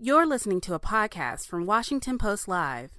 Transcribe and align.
You're 0.00 0.26
listening 0.26 0.60
to 0.60 0.74
a 0.74 0.78
podcast 0.78 1.48
from 1.48 1.66
Washington 1.66 2.18
Post 2.18 2.46
Live, 2.46 2.92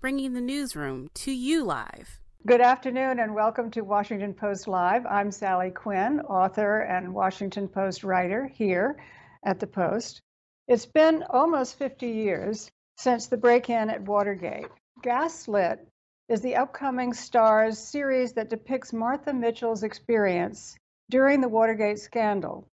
bringing 0.00 0.34
the 0.34 0.40
newsroom 0.40 1.10
to 1.14 1.32
you 1.32 1.64
live. 1.64 2.20
Good 2.46 2.60
afternoon 2.60 3.18
and 3.18 3.34
welcome 3.34 3.72
to 3.72 3.80
Washington 3.80 4.34
Post 4.34 4.68
Live. 4.68 5.04
I'm 5.04 5.32
Sally 5.32 5.72
Quinn, 5.72 6.20
author 6.20 6.82
and 6.82 7.12
Washington 7.12 7.66
Post 7.66 8.04
writer 8.04 8.46
here 8.46 9.02
at 9.44 9.58
the 9.58 9.66
Post. 9.66 10.22
It's 10.68 10.86
been 10.86 11.24
almost 11.28 11.76
50 11.76 12.06
years 12.06 12.70
since 12.98 13.26
the 13.26 13.36
break 13.36 13.68
in 13.68 13.90
at 13.90 14.02
Watergate. 14.02 14.68
Gaslit 15.02 15.80
is 16.28 16.40
the 16.40 16.54
upcoming 16.54 17.10
Starz 17.10 17.78
series 17.78 18.32
that 18.34 18.48
depicts 18.48 18.92
Martha 18.92 19.32
Mitchell's 19.32 19.82
experience 19.82 20.76
during 21.10 21.40
the 21.40 21.48
Watergate 21.48 21.98
scandal. 21.98 22.68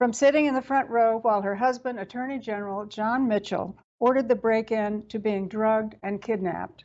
From 0.00 0.14
sitting 0.14 0.46
in 0.46 0.54
the 0.54 0.62
front 0.62 0.88
row 0.88 1.18
while 1.18 1.42
her 1.42 1.54
husband, 1.54 2.00
Attorney 2.00 2.38
General 2.38 2.86
John 2.86 3.28
Mitchell, 3.28 3.76
ordered 3.98 4.28
the 4.28 4.34
break 4.34 4.72
in 4.72 5.06
to 5.08 5.18
being 5.18 5.46
drugged 5.46 5.94
and 6.02 6.22
kidnapped. 6.22 6.84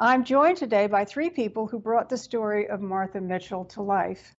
I'm 0.00 0.24
joined 0.24 0.56
today 0.56 0.88
by 0.88 1.04
three 1.04 1.30
people 1.30 1.68
who 1.68 1.78
brought 1.78 2.08
the 2.08 2.16
story 2.16 2.68
of 2.68 2.80
Martha 2.80 3.20
Mitchell 3.20 3.66
to 3.66 3.82
life. 3.82 4.34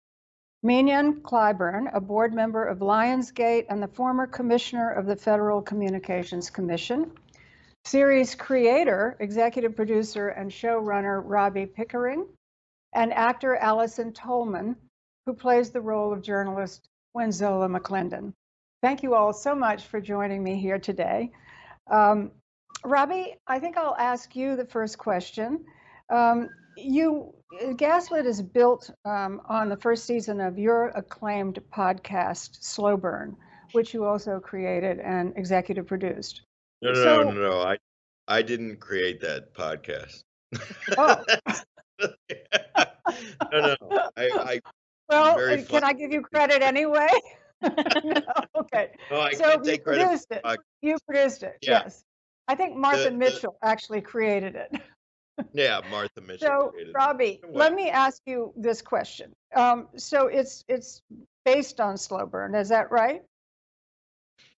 Mignon 0.64 1.20
Clyburn, 1.20 1.88
a 1.94 2.00
board 2.00 2.34
member 2.34 2.64
of 2.64 2.80
Lionsgate 2.80 3.66
and 3.68 3.80
the 3.80 3.86
former 3.86 4.26
commissioner 4.26 4.90
of 4.90 5.06
the 5.06 5.14
Federal 5.14 5.62
Communications 5.62 6.50
Commission. 6.50 7.12
Series 7.84 8.34
creator, 8.34 9.16
executive 9.20 9.76
producer, 9.76 10.30
and 10.30 10.50
showrunner 10.50 11.22
Robbie 11.24 11.66
Pickering, 11.66 12.26
and 12.92 13.14
actor 13.14 13.54
Allison 13.54 14.12
Tolman, 14.12 14.74
who 15.26 15.32
plays 15.32 15.70
the 15.70 15.80
role 15.80 16.12
of 16.12 16.22
journalist 16.22 16.88
Winzola 17.16 17.68
McClendon. 17.68 18.32
Thank 18.82 19.02
you 19.02 19.14
all 19.14 19.32
so 19.32 19.54
much 19.54 19.84
for 19.84 20.00
joining 20.00 20.42
me 20.42 20.60
here 20.60 20.78
today. 20.78 21.30
Um, 21.90 22.32
Robbie, 22.84 23.36
I 23.46 23.58
think 23.58 23.76
I'll 23.76 23.96
ask 23.96 24.36
you 24.36 24.56
the 24.56 24.66
first 24.66 24.98
question. 24.98 25.64
Um, 26.10 26.50
you 26.76 27.32
Gaslit 27.76 28.26
is 28.26 28.42
built 28.42 28.90
um, 29.04 29.40
on 29.48 29.68
the 29.68 29.76
first 29.76 30.04
season 30.04 30.40
of 30.40 30.58
your 30.58 30.88
acclaimed 30.88 31.60
podcast, 31.72 32.62
Slow 32.62 32.96
Burn, 32.96 33.36
which 33.72 33.94
you 33.94 34.04
also 34.04 34.40
created 34.40 34.98
and 34.98 35.32
executive 35.36 35.86
produced. 35.86 36.42
No, 36.82 36.90
no, 36.90 37.02
so, 37.02 37.22
no, 37.22 37.30
no, 37.30 37.50
no. 37.50 37.60
I 37.62 37.78
I 38.26 38.42
didn't 38.42 38.80
create 38.80 39.20
that 39.20 39.54
podcast. 39.54 40.24
Oh. 40.98 41.24
no, 43.52 43.60
no. 43.60 43.76
I, 44.16 44.30
I 44.38 44.60
well, 45.08 45.38
uh, 45.38 45.62
can 45.64 45.84
I 45.84 45.92
give 45.92 46.12
you 46.12 46.22
credit 46.22 46.62
anyway? 46.62 47.08
no, 47.62 48.22
okay. 48.56 48.90
So 49.34 49.62
you 49.64 49.78
produced 49.78 50.28
it. 50.30 50.44
You 50.82 50.96
produced 51.06 51.42
it. 51.42 51.56
Yeah. 51.62 51.82
Yes. 51.84 52.04
I 52.46 52.54
think 52.54 52.76
Martha 52.76 53.04
the, 53.04 53.10
Mitchell 53.10 53.56
actually 53.62 54.02
created 54.02 54.54
it. 54.54 54.80
yeah, 55.52 55.80
Martha 55.90 56.20
Mitchell. 56.20 56.46
So, 56.46 56.72
Robbie, 56.94 57.40
let 57.48 57.74
me 57.74 57.88
ask 57.90 58.20
you 58.26 58.52
this 58.56 58.82
question. 58.82 59.32
Um, 59.56 59.88
so 59.96 60.26
it's 60.26 60.64
it's 60.68 61.02
based 61.44 61.80
on 61.80 61.96
Slow 61.96 62.26
Burn, 62.26 62.54
is 62.54 62.68
that 62.68 62.90
right? 62.90 63.22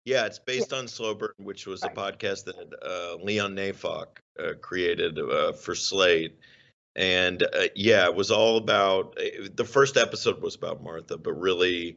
Yeah, 0.05 0.27
it's 0.27 0.39
based 0.39 0.73
yeah. 0.73 0.79
on 0.79 0.89
Slow 0.89 1.15
Burn, 1.15 1.33
which 1.39 1.67
was 1.67 1.83
a 1.83 1.89
podcast 1.89 2.45
that 2.45 2.75
uh, 2.83 3.23
Leon 3.23 3.55
Neyfakh 3.55 4.19
uh, 4.39 4.53
created 4.61 5.19
uh, 5.19 5.53
for 5.53 5.75
Slate. 5.75 6.39
And 6.97 7.43
uh, 7.43 7.69
yeah, 7.75 8.07
it 8.07 8.15
was 8.15 8.31
all 8.31 8.57
about 8.57 9.17
eh, 9.21 9.49
the 9.55 9.65
first 9.65 9.97
episode 9.97 10.41
was 10.41 10.55
about 10.55 10.83
Martha, 10.83 11.19
but 11.19 11.33
really, 11.33 11.97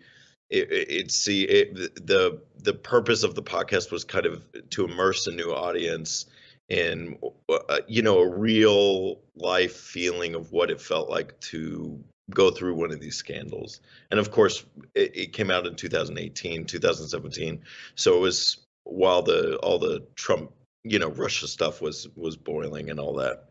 it, 0.50 0.72
it, 0.72 0.88
it's 0.90 1.28
it, 1.28 1.76
the 2.08 2.42
the 2.58 2.74
purpose 2.74 3.24
of 3.24 3.36
the 3.36 3.44
podcast 3.44 3.92
was 3.92 4.04
kind 4.04 4.26
of 4.26 4.46
to 4.72 4.86
immerse 4.86 5.28
a 5.28 5.32
new 5.32 5.52
audience 5.52 6.26
in 6.70 7.18
uh, 7.50 7.80
you 7.88 8.02
know 8.02 8.20
a 8.20 8.38
real 8.38 9.20
life 9.36 9.76
feeling 9.76 10.36
of 10.36 10.52
what 10.52 10.72
it 10.72 10.82
felt 10.82 11.10
like 11.10 11.40
to 11.40 12.04
go 12.30 12.52
through 12.52 12.76
one 12.76 12.92
of 12.92 13.00
these 13.00 13.16
scandals. 13.16 13.80
And 14.12 14.20
of 14.20 14.32
course, 14.32 14.66
it, 14.96 15.16
it, 15.16 15.34
came 15.34 15.50
out 15.50 15.66
in 15.66 15.76
2018, 15.76 16.66
2017. 16.66 17.62
So 17.96 18.18
it 18.18 18.20
was 18.20 18.58
while 18.84 19.22
the 19.22 19.58
all 19.58 19.80
the 19.80 20.06
Trump, 20.16 20.52
you 20.84 21.00
know, 21.00 21.10
Russia 21.10 21.48
stuff 21.48 21.82
was 21.82 22.08
was 22.16 22.36
boiling 22.36 22.90
and 22.90 23.00
all 23.00 23.16
that. 23.16 23.46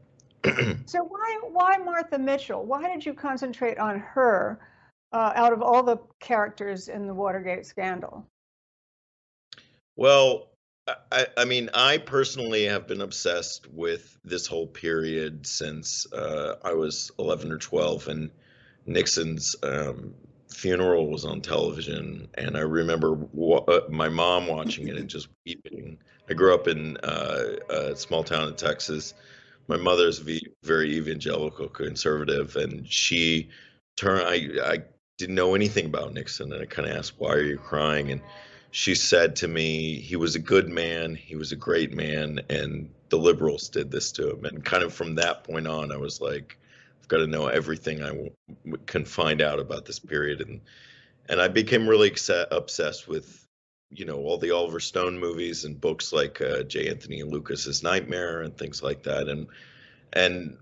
so 0.86 1.02
why 1.02 1.40
why 1.50 1.76
Martha 1.78 2.18
Mitchell? 2.18 2.64
Why 2.64 2.88
did 2.88 3.04
you 3.04 3.14
concentrate 3.14 3.78
on 3.78 3.98
her 4.00 4.60
uh, 5.12 5.32
out 5.34 5.52
of 5.52 5.62
all 5.62 5.82
the 5.82 5.98
characters 6.20 6.88
in 6.88 7.06
the 7.06 7.14
Watergate 7.14 7.66
scandal? 7.66 8.26
Well, 9.96 10.50
I, 11.10 11.26
I, 11.36 11.44
mean, 11.44 11.70
I 11.74 11.98
personally 11.98 12.64
have 12.64 12.86
been 12.86 13.00
obsessed 13.00 13.66
with 13.72 14.18
this 14.24 14.46
whole 14.46 14.66
period 14.66 15.46
since 15.46 16.10
uh, 16.12 16.56
I 16.64 16.74
was 16.74 17.10
11 17.18 17.50
or 17.50 17.58
12, 17.58 18.08
and 18.08 18.30
Nixon's 18.86 19.56
um, 19.62 20.14
funeral 20.48 21.10
was 21.10 21.24
on 21.24 21.40
television, 21.40 22.28
and 22.34 22.56
I 22.56 22.60
remember 22.60 23.14
wa- 23.32 23.64
uh, 23.66 23.80
my 23.88 24.08
mom 24.08 24.46
watching 24.46 24.88
it 24.88 24.96
and 24.96 25.08
just 25.08 25.28
weeping. 25.44 25.98
I 26.28 26.34
grew 26.34 26.54
up 26.54 26.68
in 26.68 26.96
uh, 26.98 27.56
a 27.68 27.96
small 27.96 28.22
town 28.22 28.48
in 28.48 28.54
Texas. 28.54 29.14
My 29.68 29.76
mother's 29.76 30.22
very 30.62 30.96
evangelical 30.96 31.68
conservative, 31.68 32.56
and 32.56 32.90
she 32.90 33.48
turned. 33.96 34.22
I 34.26 34.74
I 34.74 34.82
didn't 35.18 35.34
know 35.34 35.54
anything 35.54 35.86
about 35.86 36.14
Nixon, 36.14 36.52
and 36.52 36.62
I 36.62 36.66
kind 36.66 36.88
of 36.88 36.96
asked, 36.96 37.14
"Why 37.18 37.34
are 37.34 37.42
you 37.42 37.58
crying?" 37.58 38.12
And 38.12 38.20
she 38.70 38.94
said 38.94 39.36
to 39.36 39.48
me, 39.48 40.00
"He 40.00 40.16
was 40.16 40.34
a 40.34 40.40
good 40.40 40.68
man. 40.68 41.14
He 41.14 41.36
was 41.36 41.52
a 41.52 41.56
great 41.56 41.92
man, 41.92 42.40
and 42.48 42.90
the 43.08 43.18
liberals 43.18 43.68
did 43.68 43.90
this 43.90 44.12
to 44.12 44.30
him." 44.30 44.44
And 44.44 44.64
kind 44.64 44.82
of 44.84 44.92
from 44.92 45.14
that 45.16 45.44
point 45.44 45.66
on, 45.66 45.90
I 45.90 45.96
was 45.96 46.20
like 46.20 46.58
I've 47.00 47.08
got 47.08 47.18
to 47.18 47.26
know 47.26 47.46
everything 47.46 48.02
I 48.02 48.30
can 48.86 49.04
find 49.04 49.40
out 49.40 49.58
about 49.58 49.86
this 49.86 49.98
period, 49.98 50.40
and 50.40 50.60
and 51.28 51.40
I 51.40 51.48
became 51.48 51.88
really 51.88 52.14
obsessed 52.50 53.08
with 53.08 53.45
you 53.90 54.04
know 54.04 54.18
all 54.18 54.38
the 54.38 54.50
Oliver 54.50 54.80
Stone 54.80 55.18
movies 55.18 55.64
and 55.64 55.80
books 55.80 56.12
like 56.12 56.40
uh, 56.40 56.62
J. 56.62 56.88
Anthony 56.88 57.22
Lukas's 57.22 57.82
Nightmare 57.82 58.42
and 58.42 58.56
things 58.56 58.82
like 58.82 59.04
that, 59.04 59.28
and 59.28 59.46
and 60.12 60.58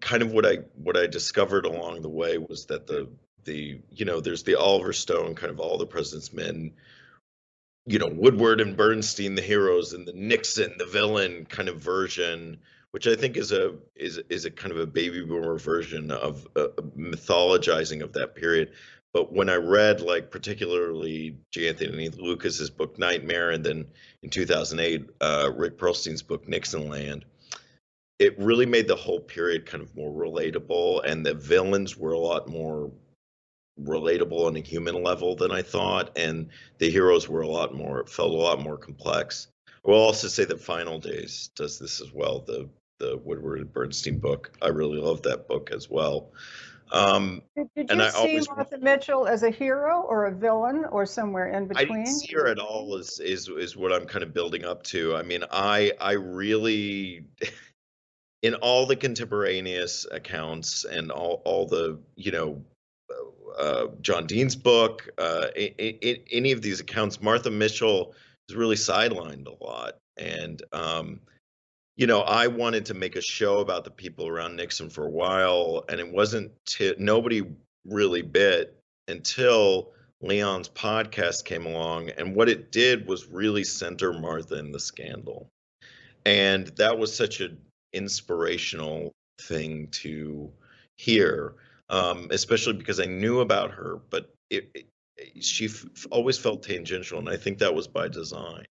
kind 0.00 0.22
of 0.22 0.32
what 0.32 0.46
I 0.46 0.58
what 0.76 0.96
I 0.96 1.06
discovered 1.06 1.66
along 1.66 2.02
the 2.02 2.08
way 2.08 2.38
was 2.38 2.66
that 2.66 2.86
the 2.86 3.08
the 3.44 3.80
you 3.90 4.04
know 4.04 4.20
there's 4.20 4.42
the 4.42 4.56
Oliver 4.56 4.92
Stone 4.92 5.34
kind 5.34 5.50
of 5.50 5.60
all 5.60 5.78
the 5.78 5.86
President's 5.86 6.32
Men 6.32 6.72
you 7.86 7.98
know 7.98 8.08
Woodward 8.08 8.60
and 8.60 8.76
Bernstein 8.76 9.34
the 9.34 9.42
heroes 9.42 9.92
and 9.92 10.06
the 10.06 10.12
Nixon 10.12 10.74
the 10.78 10.86
villain 10.86 11.46
kind 11.46 11.68
of 11.68 11.78
version 11.78 12.58
which 12.90 13.06
I 13.06 13.14
think 13.14 13.36
is 13.36 13.52
a 13.52 13.74
is 13.94 14.18
is 14.30 14.46
a 14.46 14.50
kind 14.50 14.72
of 14.72 14.78
a 14.78 14.86
baby 14.86 15.22
boomer 15.22 15.58
version 15.58 16.10
of 16.10 16.46
uh, 16.56 16.68
mythologizing 16.96 18.02
of 18.02 18.14
that 18.14 18.34
period. 18.34 18.72
But 19.16 19.32
when 19.32 19.48
I 19.48 19.54
read 19.54 20.02
like 20.02 20.30
particularly 20.30 21.38
J. 21.50 21.70
Anthony 21.70 22.10
Lukas's 22.10 22.68
book 22.68 22.98
Nightmare, 22.98 23.52
and 23.52 23.64
then 23.64 23.86
in 24.22 24.28
2008 24.28 25.08
uh, 25.22 25.52
Rick 25.56 25.78
Perlstein's 25.78 26.20
book 26.20 26.46
Nixonland, 26.46 27.24
it 28.18 28.38
really 28.38 28.66
made 28.66 28.86
the 28.86 28.94
whole 28.94 29.20
period 29.20 29.64
kind 29.64 29.82
of 29.82 29.96
more 29.96 30.12
relatable, 30.12 31.02
and 31.06 31.24
the 31.24 31.32
villains 31.32 31.96
were 31.96 32.12
a 32.12 32.18
lot 32.18 32.46
more 32.46 32.92
relatable 33.80 34.48
on 34.48 34.56
a 34.56 34.60
human 34.60 35.02
level 35.02 35.34
than 35.34 35.50
I 35.50 35.62
thought, 35.62 36.10
and 36.18 36.50
the 36.76 36.90
heroes 36.90 37.26
were 37.26 37.40
a 37.40 37.48
lot 37.48 37.74
more 37.74 38.06
felt 38.06 38.34
a 38.34 38.36
lot 38.36 38.60
more 38.60 38.76
complex. 38.76 39.48
I 39.66 39.92
will 39.92 39.96
also 39.96 40.28
say 40.28 40.44
that 40.44 40.60
Final 40.60 40.98
Days 40.98 41.48
does 41.56 41.78
this 41.78 42.02
as 42.02 42.12
well. 42.12 42.40
The 42.40 42.68
the 42.98 43.16
Woodward 43.24 43.60
and 43.60 43.72
Bernstein 43.72 44.18
book. 44.18 44.52
I 44.60 44.68
really 44.68 44.98
love 44.98 45.22
that 45.22 45.48
book 45.48 45.70
as 45.72 45.88
well. 45.88 46.32
Um, 46.92 47.42
did, 47.56 47.68
did 47.74 47.90
you 47.90 48.10
see 48.10 48.16
always, 48.16 48.48
Martha 48.48 48.78
Mitchell 48.78 49.26
as 49.26 49.42
a 49.42 49.50
hero 49.50 50.02
or 50.02 50.26
a 50.26 50.32
villain 50.32 50.84
or 50.90 51.04
somewhere 51.06 51.48
in 51.48 51.66
between? 51.66 51.90
I 51.90 52.04
didn't 52.04 52.06
see 52.06 52.34
her 52.34 52.46
at 52.46 52.58
all. 52.58 52.96
Is 52.96 53.18
is 53.20 53.48
is 53.48 53.76
what 53.76 53.92
I'm 53.92 54.06
kind 54.06 54.22
of 54.22 54.32
building 54.32 54.64
up 54.64 54.82
to. 54.84 55.16
I 55.16 55.22
mean, 55.22 55.44
I 55.50 55.92
I 56.00 56.12
really. 56.12 57.24
in 58.42 58.54
all 58.56 58.86
the 58.86 58.94
contemporaneous 58.94 60.06
accounts 60.12 60.84
and 60.84 61.10
all, 61.10 61.42
all 61.44 61.66
the 61.66 61.98
you 62.14 62.30
know 62.30 62.62
uh, 63.58 63.86
John 64.00 64.26
Dean's 64.26 64.54
book, 64.54 65.08
uh, 65.18 65.48
any 65.56 66.52
of 66.52 66.62
these 66.62 66.80
accounts, 66.80 67.20
Martha 67.22 67.50
Mitchell 67.50 68.14
is 68.48 68.54
really 68.54 68.76
sidelined 68.76 69.46
a 69.46 69.64
lot, 69.64 69.96
and 70.16 70.62
um, 70.72 71.20
you 71.96 72.06
know, 72.06 72.20
I 72.20 72.46
wanted 72.46 72.86
to 72.86 72.94
make 72.94 73.16
a 73.16 73.22
show 73.22 73.58
about 73.60 73.84
the 73.84 73.90
people 73.90 74.28
around 74.28 74.56
Nixon 74.56 74.90
for 74.90 75.04
a 75.06 75.10
while, 75.10 75.84
and 75.88 75.98
it 75.98 76.12
wasn't 76.12 76.52
t- 76.66 76.94
nobody 76.98 77.42
really 77.86 78.22
bit 78.22 78.78
until 79.08 79.92
Leon's 80.20 80.68
podcast 80.68 81.44
came 81.44 81.64
along, 81.66 82.10
and 82.10 82.34
what 82.34 82.48
it 82.48 82.70
did 82.70 83.06
was 83.06 83.28
really 83.28 83.64
center 83.64 84.12
Martha 84.12 84.58
in 84.58 84.72
the 84.72 84.80
scandal, 84.80 85.48
and 86.24 86.66
that 86.76 86.98
was 86.98 87.14
such 87.14 87.40
an 87.40 87.58
inspirational 87.92 89.12
thing 89.40 89.88
to 89.88 90.50
hear, 90.98 91.54
um, 91.88 92.28
especially 92.30 92.74
because 92.74 93.00
I 93.00 93.06
knew 93.06 93.40
about 93.40 93.70
her, 93.72 94.00
but 94.10 94.30
it, 94.50 94.70
it 94.74 94.86
she 95.40 95.66
f- 95.66 96.06
always 96.10 96.36
felt 96.36 96.62
tangential, 96.62 97.18
and 97.18 97.28
I 97.28 97.36
think 97.36 97.58
that 97.58 97.74
was 97.74 97.88
by 97.88 98.08
design. 98.08 98.66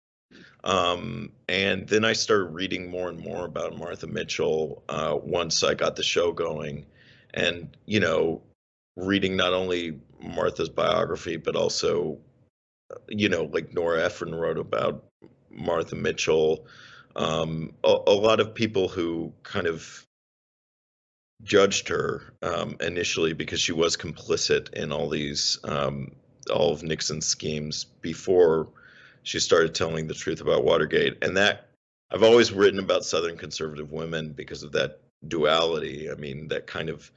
Um, 0.65 1.31
and 1.49 1.87
then 1.87 2.05
I 2.05 2.15
started 2.15 2.55
reading 2.55 2.91
more 2.91 3.11
and 3.11 3.21
more 3.21 3.45
about 3.45 3.79
Martha 3.79 4.07
Mitchell 4.07 4.83
uh, 4.89 5.17
once 5.23 5.63
I 5.63 5.75
got 5.75 5.97
the 5.97 6.03
show 6.03 6.33
going. 6.33 6.87
And, 7.35 7.77
you 7.85 8.01
know, 8.01 8.43
reading 8.97 9.37
not 9.37 9.53
only 9.53 10.01
Martha's 10.21 10.71
biography, 10.71 11.37
but 11.37 11.55
also, 11.55 12.19
uh, 12.91 12.97
you 13.09 13.29
know, 13.29 13.45
like 13.53 13.75
Nora 13.75 14.05
Ephron 14.05 14.35
wrote 14.35 14.59
about 14.59 15.05
Martha 15.51 15.97
Mitchell. 15.97 16.67
Um, 17.15 17.73
a, 17.85 17.97
a, 18.07 18.15
lot 18.15 18.41
of 18.41 18.55
people 18.55 18.89
who 18.89 19.33
kind 19.43 19.67
of 19.67 20.05
judged 21.43 21.89
her 21.89 22.35
um, 22.43 22.77
initially 22.81 23.35
because 23.35 23.61
she 23.61 23.73
was 23.73 23.97
complicit 23.97 24.73
in 24.73 24.93
all 24.93 25.09
these, 25.09 25.59
um, 25.65 26.13
all 26.51 26.73
of 26.73 26.83
Nixon's 26.83 27.27
schemes 27.27 27.85
before 27.85 28.69
she 29.25 29.41
started 29.41 29.75
telling 29.75 30.07
the 30.07 30.15
truth 30.15 30.41
about 30.41 30.65
Watergate. 30.65 31.19
And 31.23 31.37
that 31.37 31.69
I've 32.13 32.23
always 32.23 32.53
written 32.53 32.79
about 32.79 33.05
Southern 33.05 33.37
conservative 33.37 33.91
women 33.91 34.33
because 34.33 34.63
of 34.63 34.71
that 34.73 35.01
duality. 35.27 36.11
I 36.11 36.15
mean, 36.15 36.47
that 36.49 36.67
kind 36.67 36.89
of 36.89 37.11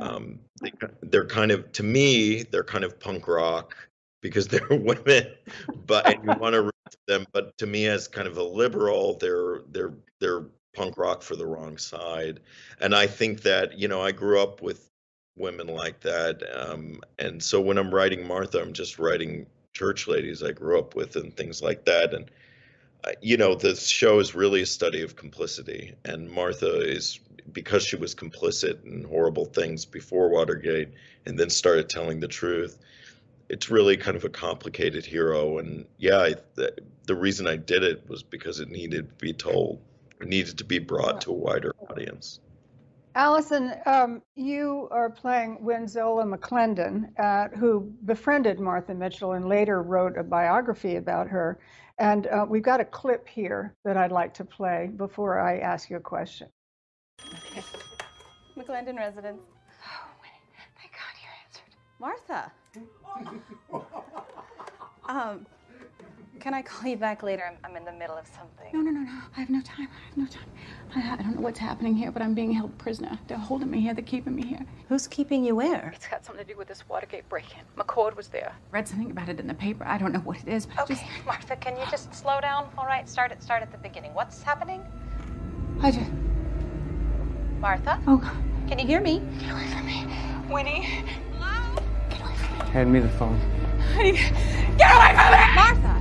um, 0.00 0.40
they, 0.60 0.72
they're 1.02 1.26
kind 1.26 1.50
of 1.50 1.72
to 1.72 1.82
me 1.82 2.42
they're 2.42 2.64
kind 2.64 2.84
of 2.84 3.00
punk 3.00 3.26
rock 3.28 3.74
because 4.20 4.48
they're 4.48 4.66
women, 4.70 5.28
but 5.86 6.06
and 6.06 6.22
you 6.24 6.34
want 6.38 6.54
to 6.54 6.62
root 6.62 6.72
them. 7.06 7.26
But 7.32 7.56
to 7.58 7.66
me, 7.66 7.86
as 7.86 8.08
kind 8.08 8.28
of 8.28 8.36
a 8.36 8.42
liberal, 8.42 9.16
they're 9.18 9.62
they're 9.70 9.94
they're 10.20 10.44
punk 10.74 10.98
rock 10.98 11.22
for 11.22 11.36
the 11.36 11.46
wrong 11.46 11.78
side. 11.78 12.40
And 12.80 12.94
I 12.94 13.06
think 13.06 13.42
that 13.42 13.78
you 13.78 13.88
know 13.88 14.02
I 14.02 14.12
grew 14.12 14.40
up 14.42 14.60
with 14.60 14.90
women 15.38 15.68
like 15.68 16.00
that, 16.00 16.42
um, 16.54 17.00
and 17.18 17.42
so 17.42 17.60
when 17.60 17.78
I'm 17.78 17.94
writing 17.94 18.26
Martha, 18.26 18.60
I'm 18.60 18.72
just 18.72 18.98
writing 18.98 19.46
church 19.76 20.08
ladies 20.08 20.42
I 20.42 20.52
grew 20.52 20.78
up 20.78 20.94
with 20.94 21.16
and 21.16 21.36
things 21.36 21.60
like 21.60 21.84
that. 21.84 22.14
And 22.14 22.30
uh, 23.04 23.10
you 23.20 23.36
know, 23.36 23.54
the 23.54 23.76
show 23.76 24.20
is 24.20 24.34
really 24.34 24.62
a 24.62 24.66
study 24.66 25.02
of 25.02 25.16
complicity, 25.16 25.94
and 26.04 26.30
Martha 26.30 26.80
is 26.80 27.20
because 27.52 27.84
she 27.84 27.96
was 27.96 28.14
complicit 28.14 28.84
in 28.86 29.04
horrible 29.04 29.44
things 29.44 29.84
before 29.84 30.30
Watergate, 30.30 30.88
and 31.26 31.38
then 31.38 31.50
started 31.50 31.90
telling 31.90 32.20
the 32.20 32.28
truth. 32.28 32.78
It's 33.48 33.70
really 33.70 33.96
kind 33.96 34.16
of 34.16 34.24
a 34.24 34.30
complicated 34.30 35.04
hero, 35.04 35.58
and 35.58 35.84
yeah, 35.98 36.18
I, 36.18 36.34
the, 36.54 36.74
the 37.06 37.14
reason 37.14 37.46
I 37.46 37.56
did 37.56 37.84
it 37.84 38.08
was 38.08 38.22
because 38.22 38.60
it 38.60 38.70
needed 38.70 39.08
to 39.10 39.24
be 39.24 39.34
told, 39.34 39.80
it 40.20 40.26
needed 40.26 40.56
to 40.58 40.64
be 40.64 40.78
brought 40.78 41.20
to 41.22 41.30
a 41.30 41.34
wider 41.34 41.74
audience. 41.90 42.40
Allison, 43.16 43.72
um, 43.86 44.20
you 44.34 44.88
are 44.90 45.08
playing 45.08 45.56
Winzola 45.64 46.30
McClendon, 46.30 47.18
uh, 47.18 47.48
who 47.56 47.90
befriended 48.04 48.60
Martha 48.60 48.94
Mitchell 48.94 49.32
and 49.32 49.48
later 49.48 49.82
wrote 49.82 50.18
a 50.18 50.22
biography 50.22 50.96
about 50.96 51.26
her. 51.26 51.58
And 51.96 52.26
uh, 52.26 52.44
we've 52.46 52.62
got 52.62 52.78
a 52.78 52.84
clip 52.84 53.26
here 53.26 53.74
that 53.86 53.96
I'd 53.96 54.12
like 54.12 54.34
to 54.34 54.44
play 54.44 54.90
before 54.96 55.40
I 55.40 55.60
ask 55.60 55.88
you 55.88 55.96
a 55.96 56.00
question. 56.00 56.48
Okay. 57.18 57.62
McClendon 58.54 58.98
residence. 58.98 59.40
Oh, 59.82 60.08
thank 60.76 60.92
God 60.92 61.14
you 61.22 61.28
answered. 61.42 61.72
Martha. 61.98 62.52
um, 65.08 65.46
can 66.46 66.54
I 66.54 66.62
call 66.62 66.88
you 66.88 66.96
back 66.96 67.24
later? 67.24 67.42
I'm, 67.44 67.56
I'm, 67.64 67.76
in 67.76 67.84
the 67.84 67.90
middle 67.90 68.16
of 68.16 68.24
something. 68.24 68.70
No, 68.72 68.80
no, 68.80 68.92
no, 68.92 69.00
no. 69.00 69.20
I 69.36 69.40
have 69.40 69.50
no 69.50 69.60
time. 69.62 69.88
I 69.90 70.08
have 70.08 70.16
no 70.16 70.26
time. 70.26 70.48
I, 70.94 71.14
I, 71.14 71.16
don't 71.16 71.34
know 71.34 71.40
what's 71.40 71.58
happening 71.58 71.96
here, 71.96 72.12
but 72.12 72.22
I'm 72.22 72.34
being 72.34 72.52
held 72.52 72.78
prisoner. 72.78 73.18
They're 73.26 73.36
holding 73.36 73.68
me 73.68 73.80
here. 73.80 73.94
They're 73.94 74.04
keeping 74.04 74.36
me 74.36 74.46
here. 74.46 74.64
Who's 74.88 75.08
keeping 75.08 75.44
you 75.44 75.56
where? 75.56 75.90
It's 75.92 76.06
got 76.06 76.24
something 76.24 76.46
to 76.46 76.52
do 76.52 76.56
with 76.56 76.68
this 76.68 76.88
Watergate 76.88 77.28
break-in. 77.28 77.62
McCord 77.76 78.14
was 78.14 78.28
there. 78.28 78.52
Read 78.70 78.86
something 78.86 79.10
about 79.10 79.28
it 79.28 79.40
in 79.40 79.48
the 79.48 79.54
paper. 79.54 79.84
I 79.88 79.98
don't 79.98 80.12
know 80.12 80.20
what 80.20 80.36
it 80.36 80.46
is, 80.46 80.66
but 80.66 80.78
okay, 80.82 80.94
just... 80.94 81.04
Martha, 81.26 81.56
can 81.56 81.76
you 81.76 81.82
just 81.90 82.14
slow 82.14 82.40
down? 82.40 82.70
All 82.78 82.86
right, 82.86 83.08
start 83.08 83.32
at 83.32 83.42
start 83.42 83.62
at 83.62 83.72
the 83.72 83.78
beginning. 83.78 84.14
What's 84.14 84.40
happening? 84.44 84.84
I 85.82 85.90
just. 85.90 86.12
Martha. 87.58 88.00
Oh 88.06 88.18
God. 88.18 88.36
Can 88.68 88.78
you 88.78 88.86
hear 88.86 89.00
me? 89.00 89.20
Get 89.40 89.50
away 89.50 89.66
from 89.66 89.84
me, 89.84 90.06
Winnie. 90.48 91.02
Hello. 91.40 91.82
Get 92.08 92.20
away 92.20 92.34
from 92.36 92.58
me. 92.58 92.72
Hand 92.72 92.92
me 92.92 93.00
the 93.00 93.08
phone. 93.08 93.40
I 93.96 94.02
need 94.04 94.14
Get 94.78 94.94
away 94.94 95.12
from 95.12 95.32
me, 95.32 95.82
Martha. 95.82 95.95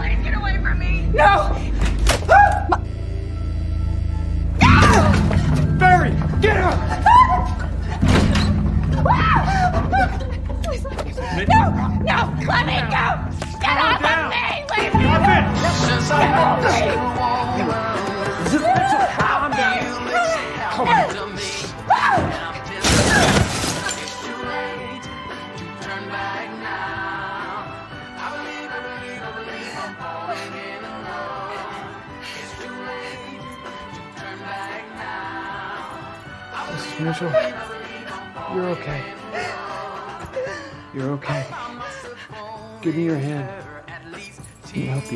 Please 0.00 0.22
get 0.22 0.34
away 0.34 0.56
from 0.62 0.78
me. 0.78 1.02
No. 1.12 1.59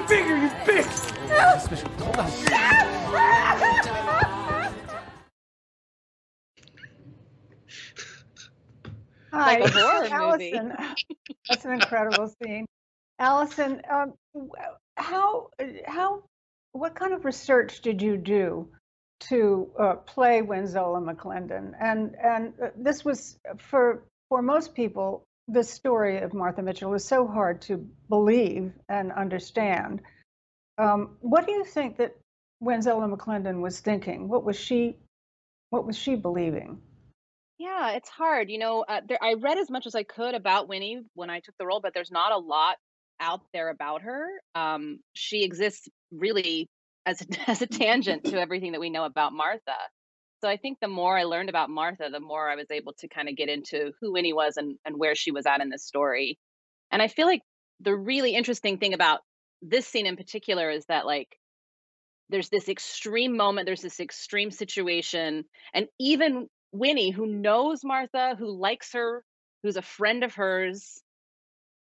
finger, 0.07 0.37
you 0.37 0.49
bitch! 0.65 1.13
Mrs. 1.29 1.71
Mitchell, 1.71 1.91
hold 2.05 2.19
on. 2.19 2.31
Hi, 9.33 9.59
Like 9.59 9.75
movie. 9.75 10.53
Allison. 10.53 10.73
That's 11.49 11.65
an 11.65 11.73
incredible 11.73 12.33
scene. 12.43 12.67
Allison, 13.21 13.83
um, 13.91 14.15
how 14.97 15.51
how 15.85 16.25
what 16.73 16.95
kind 16.95 17.13
of 17.13 17.25
research 17.27 17.83
did 17.83 18.01
you 18.01 18.17
do 18.17 18.69
to 19.29 19.71
uh, 19.79 19.95
play 19.97 20.41
Winzola 20.41 21.01
McClendon? 21.05 21.73
And 21.79 22.17
and 22.17 22.55
uh, 22.63 22.69
this 22.77 23.05
was 23.05 23.39
for 23.59 24.05
for 24.31 24.41
most 24.41 24.75
people, 24.75 25.25
the 25.49 25.63
story 25.63 26.19
of 26.19 26.33
Martha 26.33 26.63
Mitchell 26.63 26.91
was 26.91 27.05
so 27.05 27.27
hard 27.27 27.61
to 27.63 27.87
believe 28.09 28.73
and 28.89 29.13
understand. 29.13 30.01
Um, 30.79 31.17
what 31.21 31.47
do 31.47 31.53
you 31.53 31.65
think 31.65 31.99
that 31.99 32.17
Winzola 32.63 33.15
McClendon 33.15 33.61
was 33.61 33.81
thinking? 33.81 34.29
What 34.29 34.45
was 34.45 34.59
she 34.59 34.97
what 35.69 35.87
was 35.87 35.99
she 35.99 36.17
believing? 36.17 36.81
Yeah, 37.59 37.91
it's 37.91 38.09
hard. 38.09 38.49
You 38.49 38.59
know, 38.59 38.87
uh, 38.89 39.03
there, 39.07 39.23
I 39.23 39.35
read 39.35 39.59
as 39.59 39.71
much 39.71 39.87
as 39.87 39.95
I 39.95 40.05
could 40.05 40.35
about 40.35 40.69
Winnie 40.69 41.03
when 41.13 41.29
I 41.29 41.41
took 41.41 41.55
the 41.59 41.67
role, 41.67 41.81
but 41.81 41.93
there's 41.93 42.11
not 42.11 42.33
a 42.33 42.39
lot 42.39 42.79
out 43.21 43.41
there 43.53 43.69
about 43.69 44.03
her. 44.03 44.27
Um, 44.55 45.01
she 45.13 45.45
exists 45.45 45.89
really 46.11 46.69
as 47.07 47.23
a, 47.23 47.27
as 47.51 47.63
a 47.63 47.67
tangent 47.67 48.25
to 48.25 48.41
everything 48.41 48.73
that 48.73 48.81
we 48.81 48.91
know 48.91 49.05
about 49.05 49.33
Martha. 49.33 49.77
So 50.43 50.49
I 50.49 50.57
think 50.57 50.79
the 50.81 50.89
more 50.89 51.19
I 51.19 51.25
learned 51.25 51.51
about 51.51 51.69
Martha, 51.69 52.09
the 52.11 52.21
more 52.21 52.49
I 52.49 52.57
was 52.57 52.71
able 52.71 52.95
to 53.01 53.09
kind 53.09 53.29
of 53.29 53.37
get 53.37 53.51
into 53.51 53.93
who 54.01 54.13
Winnie 54.13 54.33
was 54.33 54.57
and, 54.57 54.77
and 54.87 54.99
where 54.99 55.15
she 55.15 55.33
was 55.33 55.45
at 55.45 55.61
in 55.61 55.69
this 55.69 55.85
story. 55.85 56.39
And 56.91 57.03
I 57.03 57.09
feel 57.09 57.27
like 57.27 57.43
the 57.81 57.95
really 57.95 58.35
interesting 58.35 58.79
thing 58.79 58.95
about 58.95 59.21
this 59.61 59.87
scene 59.87 60.07
in 60.07 60.17
particular 60.17 60.71
is 60.71 60.87
that 60.87 61.05
like 61.05 61.29
there's 62.31 62.49
this 62.49 62.69
extreme 62.69 63.37
moment, 63.37 63.67
there's 63.67 63.83
this 63.83 64.01
extreme 64.01 64.51
situation, 64.51 65.45
and 65.75 65.89
even 65.99 66.49
Winnie, 66.73 67.11
who 67.11 67.27
knows 67.27 67.81
Martha, 67.85 68.37
who 68.39 68.51
likes 68.51 68.93
her, 68.93 69.23
who's 69.63 69.77
a 69.77 69.83
friend 69.83 70.25
of 70.25 70.35
hers, 70.35 71.03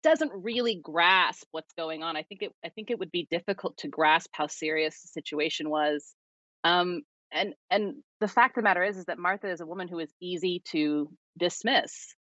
doesn't 0.04 0.30
really 0.32 0.80
grasp 0.80 1.46
what's 1.50 1.72
going 1.72 2.02
on. 2.02 2.16
I 2.16 2.22
think 2.22 2.42
it 2.42 2.52
I 2.64 2.68
think 2.68 2.90
it 2.90 2.98
would 2.98 3.10
be 3.10 3.26
difficult 3.30 3.76
to 3.78 3.88
grasp 3.88 4.30
how 4.32 4.46
serious 4.46 5.02
the 5.02 5.08
situation 5.08 5.70
was. 5.70 6.14
Um, 6.62 7.02
and 7.32 7.54
and 7.70 7.96
the 8.20 8.28
fact 8.28 8.56
of 8.56 8.62
the 8.62 8.68
matter 8.68 8.84
is 8.84 8.96
is 8.96 9.06
that 9.06 9.18
Martha 9.18 9.50
is 9.50 9.60
a 9.60 9.66
woman 9.66 9.88
who 9.88 9.98
is 9.98 10.12
easy 10.20 10.62
to 10.70 11.10
dismiss. 11.38 12.14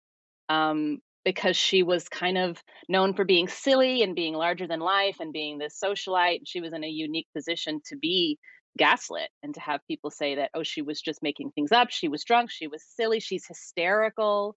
Um, 0.48 0.98
because 1.24 1.56
she 1.56 1.84
was 1.84 2.08
kind 2.08 2.36
of 2.36 2.60
known 2.88 3.14
for 3.14 3.24
being 3.24 3.46
silly 3.46 4.02
and 4.02 4.16
being 4.16 4.34
larger 4.34 4.66
than 4.66 4.80
life 4.80 5.18
and 5.20 5.32
being 5.32 5.56
this 5.56 5.78
socialite. 5.82 6.40
She 6.46 6.60
was 6.60 6.72
in 6.72 6.82
a 6.82 6.88
unique 6.88 7.28
position 7.32 7.80
to 7.86 7.96
be 7.96 8.40
gaslit 8.78 9.28
and 9.42 9.54
to 9.54 9.60
have 9.60 9.80
people 9.86 10.10
say 10.10 10.36
that 10.36 10.50
oh 10.54 10.62
she 10.62 10.80
was 10.80 11.00
just 11.00 11.22
making 11.22 11.50
things 11.50 11.72
up 11.72 11.90
she 11.90 12.08
was 12.08 12.24
drunk 12.24 12.50
she 12.50 12.66
was 12.66 12.82
silly 12.96 13.20
she's 13.20 13.46
hysterical 13.46 14.56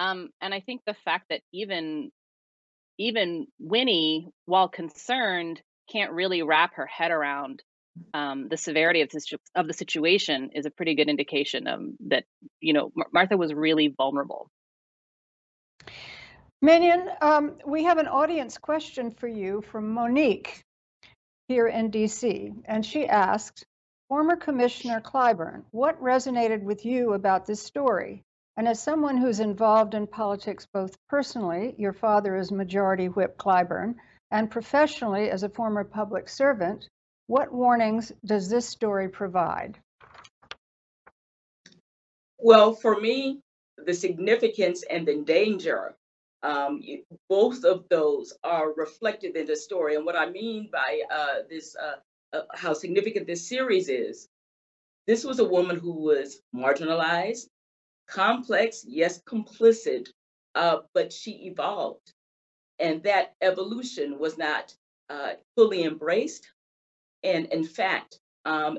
um 0.00 0.28
and 0.40 0.52
i 0.52 0.58
think 0.58 0.80
the 0.86 0.96
fact 1.04 1.26
that 1.30 1.40
even 1.52 2.10
even 2.98 3.46
winnie 3.58 4.28
while 4.46 4.68
concerned 4.68 5.60
can't 5.90 6.12
really 6.12 6.42
wrap 6.42 6.74
her 6.74 6.86
head 6.86 7.10
around 7.10 7.62
um, 8.12 8.48
the 8.48 8.56
severity 8.56 9.02
of 9.02 9.10
of 9.54 9.66
the 9.68 9.72
situation 9.72 10.50
is 10.54 10.66
a 10.66 10.70
pretty 10.70 10.94
good 10.94 11.08
indication 11.08 11.96
that 12.08 12.24
you 12.60 12.72
know 12.72 12.90
Mar- 12.96 13.08
Martha 13.12 13.36
was 13.36 13.54
really 13.54 13.88
vulnerable. 13.88 14.50
Mignon, 16.62 17.10
um, 17.20 17.58
we 17.66 17.84
have 17.84 17.98
an 17.98 18.08
audience 18.08 18.56
question 18.56 19.10
for 19.10 19.28
you 19.28 19.62
from 19.70 19.92
Monique 19.92 20.62
here 21.46 21.68
in 21.68 21.90
DC, 21.90 22.54
and 22.64 22.84
she 22.84 23.06
asked, 23.06 23.66
former 24.08 24.34
Commissioner 24.34 25.00
Clyburn, 25.00 25.64
what 25.72 26.00
resonated 26.00 26.62
with 26.62 26.86
you 26.86 27.12
about 27.12 27.44
this 27.44 27.62
story? 27.62 28.24
And 28.56 28.68
as 28.68 28.80
someone 28.80 29.16
who's 29.16 29.40
involved 29.40 29.94
in 29.94 30.06
politics 30.06 30.66
both 30.72 30.96
personally, 31.08 31.74
your 31.76 31.92
father 31.92 32.36
is 32.36 32.52
Majority 32.52 33.08
Whip 33.08 33.36
Clyburn, 33.36 33.96
and 34.30 34.50
professionally 34.50 35.30
as 35.30 35.42
a 35.42 35.48
former 35.48 35.82
public 35.82 36.28
servant, 36.28 36.88
what 37.26 37.52
warnings 37.52 38.12
does 38.24 38.48
this 38.48 38.68
story 38.68 39.08
provide? 39.08 39.78
Well, 42.38 42.74
for 42.74 43.00
me, 43.00 43.40
the 43.78 43.94
significance 43.94 44.84
and 44.88 45.06
the 45.06 45.22
danger, 45.22 45.96
um, 46.42 46.82
both 47.28 47.64
of 47.64 47.88
those 47.88 48.34
are 48.44 48.72
reflected 48.74 49.36
in 49.36 49.46
the 49.46 49.56
story. 49.56 49.96
And 49.96 50.04
what 50.04 50.16
I 50.16 50.30
mean 50.30 50.68
by 50.70 51.02
uh, 51.10 51.38
this, 51.48 51.74
uh, 51.74 52.36
uh, 52.36 52.42
how 52.52 52.74
significant 52.74 53.26
this 53.26 53.48
series 53.48 53.88
is, 53.88 54.28
this 55.06 55.24
was 55.24 55.38
a 55.38 55.44
woman 55.44 55.76
who 55.76 55.92
was 55.92 56.40
marginalized, 56.54 57.46
complex, 58.08 58.84
yes, 58.86 59.22
complicit, 59.22 60.08
uh, 60.54 60.78
but 60.94 61.12
she 61.12 61.46
evolved. 61.46 62.12
And 62.78 63.02
that 63.04 63.34
evolution 63.42 64.18
was 64.18 64.38
not 64.38 64.74
uh, 65.10 65.32
fully 65.56 65.84
embraced 65.84 66.48
and 67.24 67.46
in 67.46 67.64
fact, 67.64 68.20
um, 68.44 68.78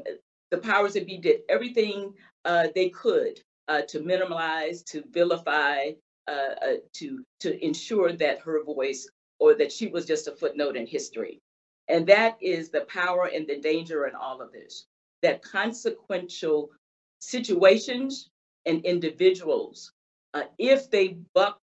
the 0.51 0.59
powers 0.59 0.93
that 0.93 1.07
be 1.07 1.17
did 1.17 1.41
everything 1.49 2.13
uh, 2.45 2.67
they 2.75 2.89
could 2.89 3.41
uh, 3.67 3.81
to 3.89 4.01
minimize, 4.01 4.83
to 4.83 5.03
vilify, 5.11 5.91
uh, 6.27 6.31
uh, 6.31 6.75
to 6.93 7.23
to 7.41 7.65
ensure 7.65 8.13
that 8.13 8.39
her 8.39 8.63
voice 8.63 9.09
or 9.39 9.55
that 9.55 9.71
she 9.71 9.87
was 9.87 10.05
just 10.05 10.27
a 10.27 10.31
footnote 10.31 10.77
in 10.77 10.87
history. 10.87 11.41
And 11.89 12.07
that 12.07 12.37
is 12.41 12.69
the 12.69 12.81
power 12.81 13.29
and 13.33 13.47
the 13.47 13.59
danger 13.59 14.07
in 14.07 14.15
all 14.15 14.41
of 14.41 14.51
this. 14.51 14.85
That 15.23 15.43
consequential 15.43 16.69
situations 17.19 18.29
and 18.65 18.83
individuals, 18.85 19.91
uh, 20.33 20.43
if 20.57 20.89
they 20.91 21.17
buck 21.33 21.59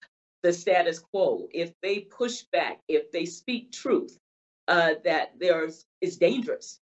the 0.43 0.53
status 0.53 0.99
quo, 0.99 1.49
if 1.53 1.73
they 1.83 2.01
push 2.01 2.43
back, 2.53 2.81
if 2.89 3.11
they 3.13 3.25
speak 3.25 3.73
truth, 3.73 4.19
uh, 4.69 4.95
that 5.05 5.33
there's 5.39 5.87
is 6.01 6.17
dangerous. 6.17 6.81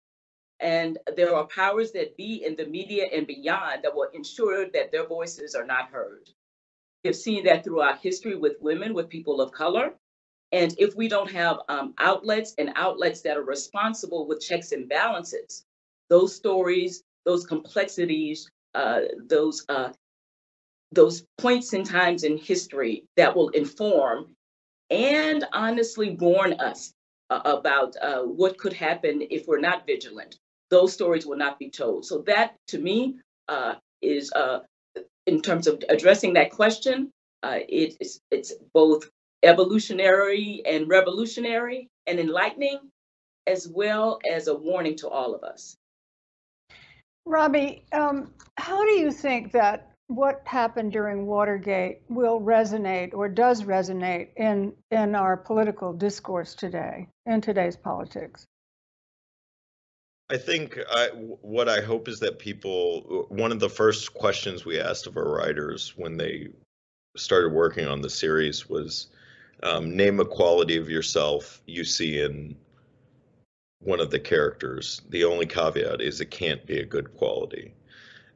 And 0.59 0.97
there 1.15 1.35
are 1.35 1.47
powers 1.47 1.91
that 1.93 2.15
be 2.15 2.43
in 2.45 2.55
the 2.55 2.65
media 2.65 3.05
and 3.13 3.27
beyond 3.27 3.83
that 3.83 3.95
will 3.95 4.09
ensure 4.13 4.69
that 4.69 4.91
their 4.91 5.05
voices 5.07 5.55
are 5.55 5.65
not 5.65 5.89
heard. 5.89 6.29
We've 7.03 7.15
seen 7.15 7.45
that 7.45 7.63
throughout 7.63 7.99
history 7.99 8.35
with 8.35 8.61
women, 8.61 8.93
with 8.93 9.09
people 9.09 9.41
of 9.41 9.51
color. 9.51 9.93
And 10.53 10.73
if 10.77 10.95
we 10.95 11.07
don't 11.09 11.31
have 11.31 11.59
um, 11.67 11.93
outlets 11.97 12.55
and 12.57 12.71
outlets 12.75 13.21
that 13.21 13.37
are 13.37 13.43
responsible 13.43 14.27
with 14.27 14.39
checks 14.41 14.71
and 14.71 14.87
balances, 14.87 15.65
those 16.09 16.35
stories, 16.35 17.03
those 17.25 17.45
complexities, 17.45 18.49
uh, 18.75 19.01
those 19.27 19.65
uh, 19.67 19.91
those 20.93 21.25
points 21.37 21.73
and 21.73 21.85
times 21.85 22.23
in 22.23 22.37
history 22.37 23.03
that 23.17 23.35
will 23.35 23.49
inform 23.49 24.35
and 24.89 25.45
honestly 25.53 26.11
warn 26.11 26.53
us 26.53 26.93
uh, 27.29 27.41
about 27.45 27.95
uh, 28.01 28.21
what 28.21 28.57
could 28.57 28.73
happen 28.73 29.21
if 29.29 29.47
we're 29.47 29.59
not 29.59 29.87
vigilant. 29.87 30.37
Those 30.69 30.93
stories 30.93 31.25
will 31.25 31.37
not 31.37 31.59
be 31.59 31.69
told. 31.69 32.05
So 32.05 32.19
that, 32.27 32.55
to 32.67 32.79
me, 32.79 33.19
uh, 33.47 33.75
is 34.01 34.31
uh, 34.33 34.59
in 35.25 35.41
terms 35.41 35.67
of 35.67 35.83
addressing 35.89 36.33
that 36.33 36.51
question. 36.51 37.09
Uh, 37.41 37.59
it 37.67 37.97
is 37.99 38.19
it's 38.31 38.53
both 38.73 39.09
evolutionary 39.43 40.61
and 40.65 40.87
revolutionary 40.87 41.89
and 42.07 42.19
enlightening, 42.19 42.79
as 43.47 43.67
well 43.67 44.19
as 44.29 44.47
a 44.47 44.55
warning 44.55 44.95
to 44.97 45.09
all 45.09 45.33
of 45.35 45.43
us. 45.43 45.75
Robbie, 47.25 47.85
um, 47.93 48.33
how 48.57 48.83
do 48.85 48.91
you 48.91 49.11
think 49.11 49.51
that 49.53 49.92
what 50.07 50.41
happened 50.45 50.91
during 50.91 51.25
Watergate 51.25 52.01
will 52.09 52.39
resonate 52.39 53.13
or 53.13 53.29
does 53.29 53.63
resonate 53.63 54.29
in 54.35 54.73
in 54.91 55.15
our 55.15 55.37
political 55.37 55.93
discourse 55.93 56.55
today, 56.55 57.07
in 57.25 57.41
today's 57.41 57.75
politics? 57.75 58.45
I 60.29 60.37
think 60.37 60.79
I, 60.89 61.07
what 61.09 61.69
I 61.69 61.81
hope 61.81 62.07
is 62.07 62.19
that 62.21 62.39
people, 62.39 63.27
one 63.29 63.51
of 63.51 63.59
the 63.59 63.69
first 63.69 64.13
questions 64.13 64.65
we 64.65 64.79
asked 64.79 65.05
of 65.05 65.17
our 65.17 65.29
writers 65.29 65.93
when 65.95 66.17
they 66.17 66.47
started 67.15 67.53
working 67.53 67.87
on 67.87 68.01
the 68.01 68.09
series 68.09 68.67
was 68.67 69.07
um, 69.61 69.95
name 69.95 70.19
a 70.19 70.25
quality 70.25 70.77
of 70.77 70.89
yourself 70.89 71.61
you 71.67 71.83
see 71.83 72.19
in 72.19 72.55
one 73.79 73.99
of 73.99 74.11
the 74.11 74.19
characters. 74.19 75.01
The 75.09 75.25
only 75.25 75.45
caveat 75.45 76.01
is 76.01 76.19
it 76.19 76.31
can't 76.31 76.65
be 76.65 76.79
a 76.79 76.85
good 76.85 77.15
quality. 77.15 77.73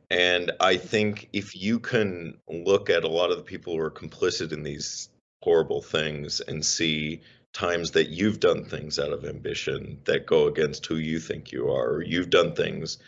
And 0.09 0.51
I 0.59 0.77
think 0.77 1.29
if 1.33 1.55
you 1.55 1.79
can 1.79 2.37
look 2.47 2.89
at 2.89 3.03
a 3.03 3.09
lot 3.09 3.31
of 3.31 3.37
the 3.37 3.43
people 3.43 3.73
who 3.73 3.81
are 3.81 3.91
complicit 3.91 4.53
in 4.53 4.63
these 4.63 5.09
horrible 5.41 5.81
things 5.81 6.39
and 6.39 6.65
see 6.65 7.21
times 7.53 7.91
that 7.91 8.09
you've 8.09 8.39
done 8.39 8.63
things 8.65 8.99
out 8.99 9.11
of 9.11 9.25
ambition 9.25 9.99
that 10.05 10.25
go 10.25 10.47
against 10.47 10.85
who 10.85 10.95
you 10.95 11.19
think 11.19 11.51
you 11.51 11.69
are, 11.69 11.89
or 11.95 12.03
you've 12.03 12.29
done 12.29 12.53
things 12.53 12.99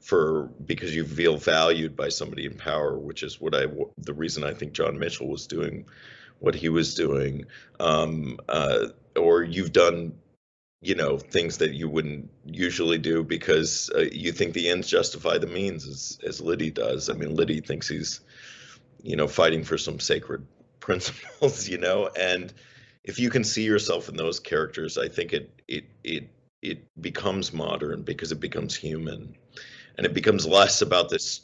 for 0.00 0.44
because 0.64 0.94
you 0.94 1.04
feel 1.04 1.36
valued 1.36 1.96
by 1.96 2.08
somebody 2.08 2.46
in 2.46 2.54
power, 2.54 2.96
which 2.96 3.22
is 3.22 3.40
what 3.40 3.54
I 3.54 3.66
the 3.98 4.14
reason 4.14 4.44
I 4.44 4.54
think 4.54 4.72
John 4.72 4.98
Mitchell 4.98 5.28
was 5.28 5.46
doing 5.46 5.86
what 6.38 6.54
he 6.54 6.68
was 6.68 6.94
doing, 6.94 7.46
um, 7.80 8.38
uh, 8.48 8.88
or 9.16 9.42
you've 9.42 9.72
done 9.72 10.14
you 10.80 10.94
know 10.94 11.18
things 11.18 11.58
that 11.58 11.72
you 11.72 11.88
wouldn't 11.88 12.30
usually 12.44 12.98
do 12.98 13.24
because 13.24 13.90
uh, 13.94 14.00
you 14.12 14.32
think 14.32 14.52
the 14.52 14.68
ends 14.68 14.88
justify 14.88 15.38
the 15.38 15.46
means 15.46 15.86
as 15.86 16.18
as 16.24 16.40
Liddy 16.40 16.70
does. 16.70 17.08
I 17.08 17.14
mean 17.14 17.34
Liddy 17.34 17.60
thinks 17.60 17.88
he's 17.88 18.20
you 19.02 19.16
know 19.16 19.28
fighting 19.28 19.64
for 19.64 19.78
some 19.78 20.00
sacred 20.00 20.46
principles, 20.80 21.68
you 21.68 21.78
know, 21.78 22.08
and 22.16 22.52
if 23.04 23.18
you 23.18 23.30
can 23.30 23.44
see 23.44 23.64
yourself 23.64 24.08
in 24.08 24.16
those 24.16 24.40
characters, 24.40 24.98
I 24.98 25.08
think 25.08 25.32
it 25.32 25.50
it 25.68 25.84
it 26.04 26.28
it 26.62 27.00
becomes 27.00 27.52
modern 27.52 28.02
because 28.02 28.32
it 28.32 28.40
becomes 28.40 28.74
human 28.74 29.36
and 29.96 30.06
it 30.06 30.14
becomes 30.14 30.46
less 30.46 30.82
about 30.82 31.08
this 31.08 31.40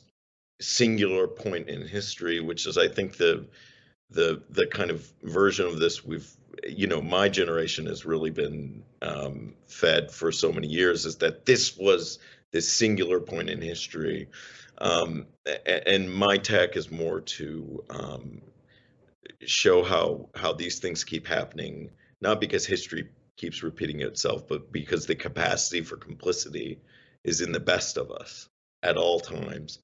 singular 0.60 1.26
point 1.26 1.68
in 1.68 1.86
history, 1.86 2.40
which 2.40 2.66
is 2.66 2.76
I 2.78 2.88
think 2.88 3.16
the 3.16 3.46
the 4.12 4.42
the 4.50 4.66
kind 4.66 4.90
of 4.90 5.10
version 5.22 5.66
of 5.66 5.78
this 5.78 6.04
we've 6.04 6.30
you 6.68 6.86
know 6.86 7.00
my 7.00 7.28
generation 7.28 7.86
has 7.86 8.04
really 8.04 8.30
been 8.30 8.82
um, 9.00 9.54
fed 9.66 10.10
for 10.10 10.30
so 10.30 10.52
many 10.52 10.68
years 10.68 11.06
is 11.06 11.16
that 11.16 11.44
this 11.44 11.76
was 11.76 12.18
this 12.52 12.70
singular 12.70 13.18
point 13.18 13.50
in 13.50 13.60
history. 13.60 14.28
Um, 14.78 15.26
and 15.66 16.12
my 16.12 16.36
tech 16.36 16.76
is 16.76 16.90
more 16.90 17.20
to 17.20 17.84
um, 17.90 18.42
show 19.44 19.82
how 19.82 20.28
how 20.34 20.52
these 20.52 20.78
things 20.78 21.04
keep 21.04 21.26
happening 21.26 21.90
not 22.20 22.40
because 22.40 22.64
history 22.66 23.08
keeps 23.36 23.62
repeating 23.62 24.00
itself 24.00 24.46
but 24.46 24.70
because 24.72 25.06
the 25.06 25.14
capacity 25.14 25.82
for 25.82 25.96
complicity 25.96 26.78
is 27.24 27.40
in 27.40 27.52
the 27.52 27.60
best 27.60 27.96
of 27.96 28.10
us 28.10 28.48
at 28.82 28.96
all 28.96 29.20
times. 29.20 29.78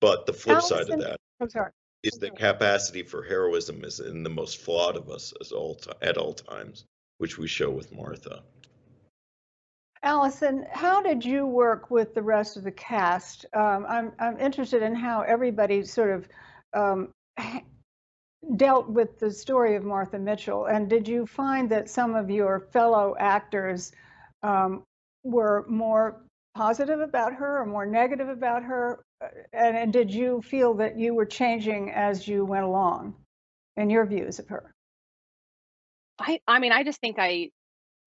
But 0.00 0.26
the 0.26 0.32
flip 0.32 0.58
Allison, 0.58 0.78
side 0.78 0.90
of 0.90 1.00
that 1.00 1.16
I'm 1.40 1.50
sorry 1.50 1.70
is 2.02 2.18
the 2.18 2.30
capacity 2.30 3.02
for 3.02 3.22
heroism 3.22 3.84
is 3.84 4.00
in 4.00 4.22
the 4.22 4.30
most 4.30 4.58
flawed 4.58 4.96
of 4.96 5.10
us 5.10 5.32
all 5.52 5.78
at 6.00 6.16
all 6.16 6.32
times, 6.32 6.84
which 7.18 7.38
we 7.38 7.46
show 7.46 7.70
with 7.70 7.94
Martha. 7.94 8.42
Allison, 10.02 10.66
how 10.72 11.02
did 11.02 11.24
you 11.24 11.46
work 11.46 11.90
with 11.90 12.14
the 12.14 12.22
rest 12.22 12.56
of 12.56 12.64
the 12.64 12.72
cast? 12.72 13.44
Um, 13.52 13.84
I'm 13.86 14.12
I'm 14.18 14.40
interested 14.40 14.82
in 14.82 14.94
how 14.94 15.20
everybody 15.20 15.84
sort 15.84 16.10
of 16.10 16.28
um, 16.72 17.12
dealt 18.56 18.88
with 18.88 19.18
the 19.18 19.30
story 19.30 19.76
of 19.76 19.84
Martha 19.84 20.18
Mitchell, 20.18 20.66
and 20.66 20.88
did 20.88 21.06
you 21.06 21.26
find 21.26 21.68
that 21.70 21.90
some 21.90 22.14
of 22.14 22.30
your 22.30 22.60
fellow 22.72 23.14
actors 23.18 23.92
um, 24.42 24.84
were 25.22 25.66
more 25.68 26.22
positive 26.54 27.00
about 27.00 27.34
her 27.34 27.60
or 27.60 27.66
more 27.66 27.86
negative 27.86 28.28
about 28.28 28.62
her? 28.62 29.04
And, 29.52 29.76
and, 29.76 29.92
did 29.92 30.12
you 30.12 30.42
feel 30.42 30.74
that 30.74 30.98
you 30.98 31.14
were 31.14 31.26
changing 31.26 31.90
as 31.90 32.26
you 32.26 32.44
went 32.44 32.64
along 32.64 33.14
in 33.76 33.90
your 33.90 34.06
views 34.06 34.38
of 34.38 34.48
her? 34.48 34.74
I, 36.18 36.40
I 36.46 36.58
mean, 36.58 36.72
I 36.72 36.84
just 36.84 37.00
think 37.00 37.16
I 37.18 37.50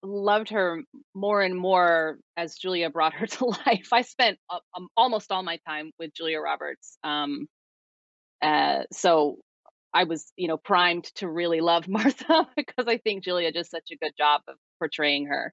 loved 0.02 0.50
her 0.50 0.82
more 1.14 1.40
and 1.42 1.56
more 1.56 2.18
as 2.36 2.56
Julia 2.56 2.90
brought 2.90 3.14
her 3.14 3.26
to 3.38 3.46
life. 3.46 3.88
I 3.92 4.02
spent 4.02 4.38
uh, 4.50 4.58
um, 4.76 4.88
almost 4.96 5.32
all 5.32 5.42
my 5.42 5.58
time 5.66 5.92
with 5.98 6.14
Julia 6.14 6.40
Roberts. 6.40 6.98
Um, 7.02 7.46
uh, 8.42 8.82
so 8.92 9.38
I 9.92 10.04
was, 10.04 10.32
you 10.36 10.48
know, 10.48 10.56
primed 10.56 11.04
to 11.16 11.28
really 11.28 11.60
love 11.60 11.88
Martha 11.88 12.48
because 12.56 12.86
I 12.86 12.98
think 12.98 13.24
Julia 13.24 13.52
did 13.52 13.66
such 13.66 13.90
a 13.92 13.96
good 13.96 14.12
job 14.18 14.42
of 14.48 14.56
portraying 14.78 15.26
her. 15.26 15.52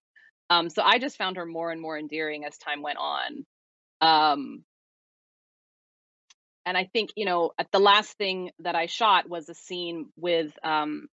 Um, 0.52 0.70
so 0.70 0.82
I 0.84 1.00
just 1.00 1.18
found 1.18 1.38
her 1.38 1.46
more 1.46 1.72
and 1.72 1.80
more 1.80 1.98
endearing 1.98 2.44
as 2.44 2.58
time 2.58 2.82
went 2.82 2.98
on. 2.98 3.46
Um, 4.02 4.66
and 6.66 6.78
I 6.78 6.90
think 6.92 7.12
you 7.16 7.24
know 7.24 7.52
at 7.58 7.72
the 7.72 7.80
last 7.80 8.18
thing 8.18 8.52
that 8.60 8.76
I 8.76 8.88
shot 8.88 9.30
was 9.30 9.48
a 9.48 9.54
scene 9.54 10.10
with 10.18 10.52
um, 10.62 11.08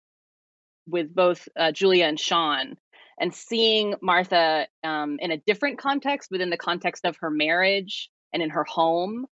with 0.89 1.15
both 1.15 1.47
uh, 1.55 1.71
Julia 1.71 2.07
and 2.07 2.19
Sean, 2.19 2.77
and 3.21 3.35
seeing 3.35 3.95
Martha 4.01 4.69
um, 4.83 5.19
in 5.21 5.31
a 5.31 5.37
different 5.37 5.79
context 5.79 6.31
within 6.31 6.49
the 6.49 6.57
context 6.57 7.05
of 7.05 7.19
her 7.21 7.31
marriage 7.31 8.09
and 8.33 8.43
in 8.43 8.49
her 8.49 8.65
home 8.65 9.27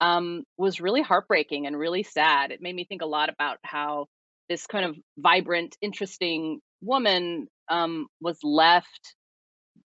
um, 0.00 0.44
was 0.56 0.80
really 0.80 1.02
heartbreaking 1.02 1.66
and 1.66 1.78
really 1.78 2.02
sad. 2.02 2.50
It 2.50 2.62
made 2.62 2.74
me 2.74 2.86
think 2.86 3.02
a 3.02 3.06
lot 3.06 3.28
about 3.28 3.58
how 3.62 4.06
this 4.48 4.66
kind 4.66 4.86
of 4.86 4.96
vibrant, 5.18 5.76
interesting 5.82 6.60
woman 6.80 7.46
um, 7.68 8.06
was 8.22 8.38
left 8.42 9.14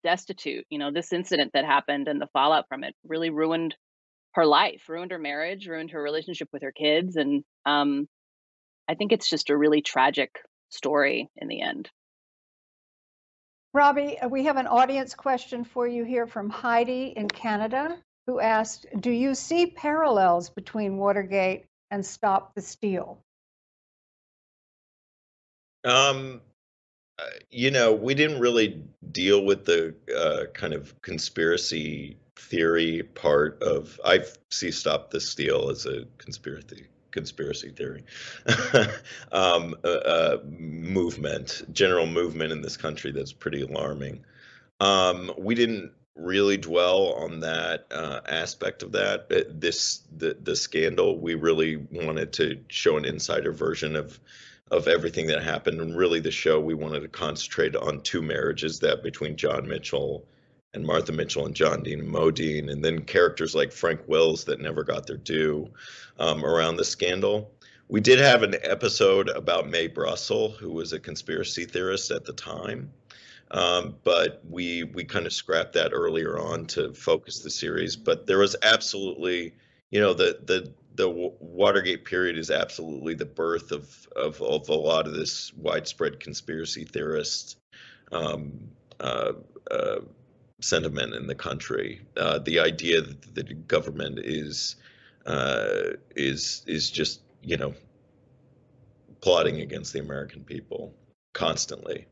destitute. 0.02 0.66
You 0.70 0.78
know, 0.78 0.90
this 0.90 1.12
incident 1.12 1.52
that 1.54 1.64
happened 1.64 2.08
and 2.08 2.20
the 2.20 2.28
fallout 2.32 2.68
from 2.68 2.84
it 2.84 2.94
really 3.06 3.30
ruined 3.30 3.74
her 4.34 4.46
life, 4.46 4.88
ruined 4.88 5.10
her 5.10 5.18
marriage, 5.18 5.66
ruined 5.66 5.90
her 5.90 6.02
relationship 6.02 6.48
with 6.52 6.62
her 6.62 6.72
kids, 6.72 7.16
and 7.16 7.44
um, 7.66 8.08
I 8.88 8.94
think 8.94 9.12
it's 9.12 9.28
just 9.28 9.50
a 9.50 9.56
really 9.56 9.82
tragic 9.82 10.30
story 10.70 11.28
in 11.36 11.48
the 11.48 11.62
end. 11.62 11.90
Robbie, 13.74 14.18
uh, 14.18 14.28
we 14.28 14.44
have 14.44 14.56
an 14.56 14.66
audience 14.66 15.14
question 15.14 15.64
for 15.64 15.86
you 15.86 16.04
here 16.04 16.26
from 16.26 16.50
Heidi 16.50 17.14
in 17.16 17.28
Canada, 17.28 17.98
who 18.26 18.38
asked, 18.38 18.86
"Do 18.98 19.10
you 19.10 19.34
see 19.34 19.66
parallels 19.66 20.50
between 20.50 20.98
Watergate 20.98 21.66
and 21.90 22.04
Stop 22.04 22.54
the 22.54 22.60
Steal?" 22.60 23.24
Um, 25.84 26.42
you 27.50 27.70
know, 27.70 27.92
we 27.92 28.14
didn't 28.14 28.40
really 28.40 28.82
deal 29.10 29.44
with 29.44 29.64
the 29.64 29.94
uh, 30.16 30.46
kind 30.52 30.72
of 30.72 31.00
conspiracy 31.02 32.16
theory 32.36 33.02
part 33.14 33.62
of. 33.62 34.00
I 34.04 34.20
see 34.50 34.70
Stop 34.70 35.10
the 35.10 35.20
Steal 35.20 35.70
as 35.70 35.86
a 35.86 36.04
conspiracy 36.18 36.86
conspiracy 37.10 37.68
theory 37.68 38.02
um, 39.32 39.74
uh, 39.84 39.88
uh, 39.88 40.38
movement, 40.48 41.62
general 41.70 42.06
movement 42.06 42.52
in 42.52 42.62
this 42.62 42.78
country 42.78 43.12
that's 43.12 43.34
pretty 43.34 43.60
alarming. 43.60 44.24
Um, 44.80 45.30
we 45.36 45.54
didn't 45.54 45.92
really 46.14 46.56
dwell 46.56 47.12
on 47.14 47.40
that 47.40 47.86
uh, 47.90 48.20
aspect 48.26 48.82
of 48.82 48.92
that. 48.92 49.26
Uh, 49.30 49.48
this 49.50 50.02
the 50.16 50.36
the 50.42 50.56
scandal. 50.56 51.18
We 51.18 51.34
really 51.34 51.76
wanted 51.76 52.32
to 52.34 52.60
show 52.68 52.96
an 52.96 53.04
insider 53.04 53.52
version 53.52 53.96
of 53.96 54.18
of 54.72 54.88
everything 54.88 55.26
that 55.26 55.44
happened. 55.44 55.80
And 55.80 55.96
really, 55.96 56.18
the 56.18 56.30
show 56.30 56.58
we 56.58 56.74
wanted 56.74 57.00
to 57.00 57.08
concentrate 57.08 57.76
on 57.76 58.00
two 58.00 58.22
marriages 58.22 58.80
that 58.80 59.02
between 59.02 59.36
John 59.36 59.68
Mitchell 59.68 60.24
and 60.74 60.84
Martha 60.84 61.12
Mitchell 61.12 61.44
and 61.44 61.54
John 61.54 61.82
Dean 61.82 62.00
and 62.00 62.08
Mo 62.08 62.30
Dean, 62.30 62.70
and 62.70 62.82
then 62.82 63.02
characters 63.02 63.54
like 63.54 63.70
Frank 63.70 64.00
Wills 64.08 64.44
that 64.44 64.60
never 64.60 64.82
got 64.82 65.06
their 65.06 65.18
due 65.18 65.68
um, 66.18 66.44
around 66.44 66.78
the 66.78 66.84
scandal. 66.84 67.52
We 67.88 68.00
did 68.00 68.18
have 68.18 68.42
an 68.42 68.56
episode 68.62 69.28
about 69.28 69.68
Mae 69.68 69.86
Brussell, 69.88 70.52
who 70.52 70.70
was 70.70 70.94
a 70.94 70.98
conspiracy 70.98 71.66
theorist 71.66 72.10
at 72.10 72.24
the 72.24 72.32
time. 72.32 72.90
Um, 73.50 73.96
but 74.02 74.40
we 74.48 74.84
we 74.84 75.04
kind 75.04 75.26
of 75.26 75.34
scrapped 75.34 75.74
that 75.74 75.92
earlier 75.92 76.38
on 76.38 76.64
to 76.68 76.94
focus 76.94 77.40
the 77.40 77.50
series. 77.50 77.96
But 77.96 78.26
there 78.26 78.38
was 78.38 78.56
absolutely, 78.62 79.52
you 79.90 80.00
know, 80.00 80.14
the 80.14 80.38
the 80.42 80.72
the 80.94 81.08
Watergate 81.08 82.04
period 82.04 82.38
is 82.38 82.50
absolutely 82.50 83.14
the 83.14 83.26
birth 83.26 83.72
of 83.72 84.06
of, 84.16 84.40
of 84.42 84.68
a 84.68 84.74
lot 84.74 85.06
of 85.06 85.14
this 85.14 85.52
widespread 85.54 86.20
conspiracy 86.20 86.84
theorist 86.84 87.56
um, 88.10 88.68
uh, 89.00 89.32
uh, 89.70 90.00
sentiment 90.60 91.14
in 91.14 91.26
the 91.26 91.34
country. 91.34 92.02
Uh, 92.16 92.38
the 92.38 92.60
idea 92.60 93.00
that 93.00 93.34
the 93.34 93.42
government 93.42 94.18
is 94.18 94.76
uh, 95.26 95.94
is 96.14 96.62
is 96.66 96.90
just 96.90 97.20
you 97.42 97.56
know 97.56 97.74
plotting 99.20 99.60
against 99.60 99.92
the 99.92 100.00
American 100.00 100.44
people 100.44 100.94
constantly. 101.32 102.06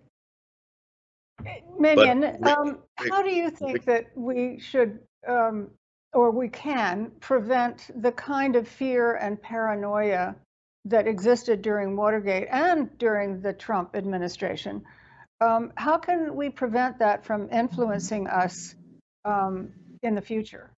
Mignon, 1.78 2.38
um, 2.46 2.78
how 2.96 3.22
do 3.22 3.30
you 3.30 3.50
think 3.50 3.84
that 3.84 4.10
we 4.14 4.58
should 4.60 5.00
um, 5.26 5.70
or 6.12 6.30
we 6.30 6.48
can 6.48 7.10
prevent 7.20 7.90
the 8.02 8.12
kind 8.12 8.56
of 8.56 8.66
fear 8.66 9.14
and 9.14 9.40
paranoia 9.40 10.34
that 10.84 11.06
existed 11.06 11.62
during 11.62 11.96
Watergate 11.96 12.48
and 12.50 12.96
during 12.98 13.40
the 13.40 13.52
Trump 13.52 13.94
administration. 13.94 14.82
Um, 15.40 15.72
how 15.76 15.98
can 15.98 16.34
we 16.34 16.50
prevent 16.50 16.98
that 16.98 17.24
from 17.24 17.48
influencing 17.50 18.26
us 18.26 18.74
um, 19.24 19.72
in 20.02 20.14
the 20.14 20.20
future? 20.20 20.70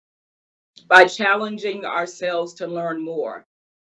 By 0.89 1.05
challenging 1.07 1.85
ourselves 1.85 2.55
to 2.55 2.67
learn 2.67 3.03
more, 3.03 3.45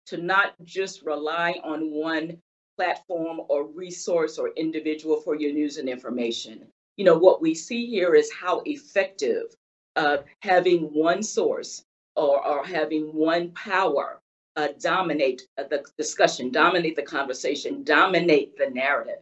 to 0.08 0.18
not 0.18 0.54
just 0.64 1.04
rely 1.04 1.60
on 1.64 1.92
one 1.92 2.38
platform 2.78 3.42
or 3.50 3.68
resource 3.68 4.38
or 4.38 4.50
individual 4.56 5.22
for 5.22 5.36
your 5.36 5.52
news 5.52 5.78
and 5.78 5.90
information. 5.90 6.68
You 6.98 7.06
know, 7.06 7.18
what 7.18 7.42
we 7.42 7.54
see 7.54 7.86
here 7.88 8.16
is 8.16 8.32
how 8.32 8.62
effective 8.66 9.56
uh, 10.00 10.18
having 10.40 10.84
one 10.94 11.22
source 11.22 11.84
or, 12.16 12.46
or 12.48 12.66
having 12.66 13.14
one 13.14 13.52
power 13.52 14.22
uh, 14.56 14.70
dominate 14.80 15.42
the 15.58 15.84
discussion, 15.98 16.52
dominate 16.52 16.96
the 16.96 17.02
conversation, 17.18 17.84
dominate 17.84 18.58
the 18.58 18.70
narrative. 18.70 19.20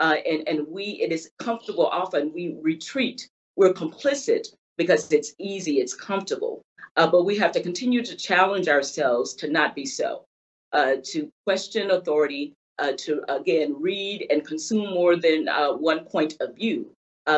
Uh, 0.00 0.16
and, 0.26 0.48
and 0.48 0.66
we, 0.66 0.84
it 1.04 1.12
is 1.12 1.30
comfortable 1.38 1.86
often, 1.86 2.32
we 2.34 2.56
retreat, 2.62 3.28
we're 3.56 3.74
complicit 3.74 4.48
because 4.78 5.12
it's 5.12 5.34
easy, 5.38 5.74
it's 5.74 5.94
comfortable. 5.94 6.62
Uh, 6.96 7.06
but 7.06 7.24
we 7.24 7.36
have 7.36 7.52
to 7.52 7.62
continue 7.62 8.02
to 8.02 8.16
challenge 8.16 8.66
ourselves 8.66 9.34
to 9.34 9.50
not 9.50 9.74
be 9.74 9.84
so, 9.84 10.24
uh, 10.72 10.94
to 11.04 11.30
question 11.46 11.90
authority, 11.90 12.54
uh, 12.78 12.92
to 12.96 13.22
again 13.28 13.76
read 13.78 14.26
and 14.30 14.46
consume 14.46 14.88
more 14.94 15.16
than 15.16 15.46
one 15.78 16.04
point 16.06 16.34
of 16.40 16.56
view, 16.56 16.90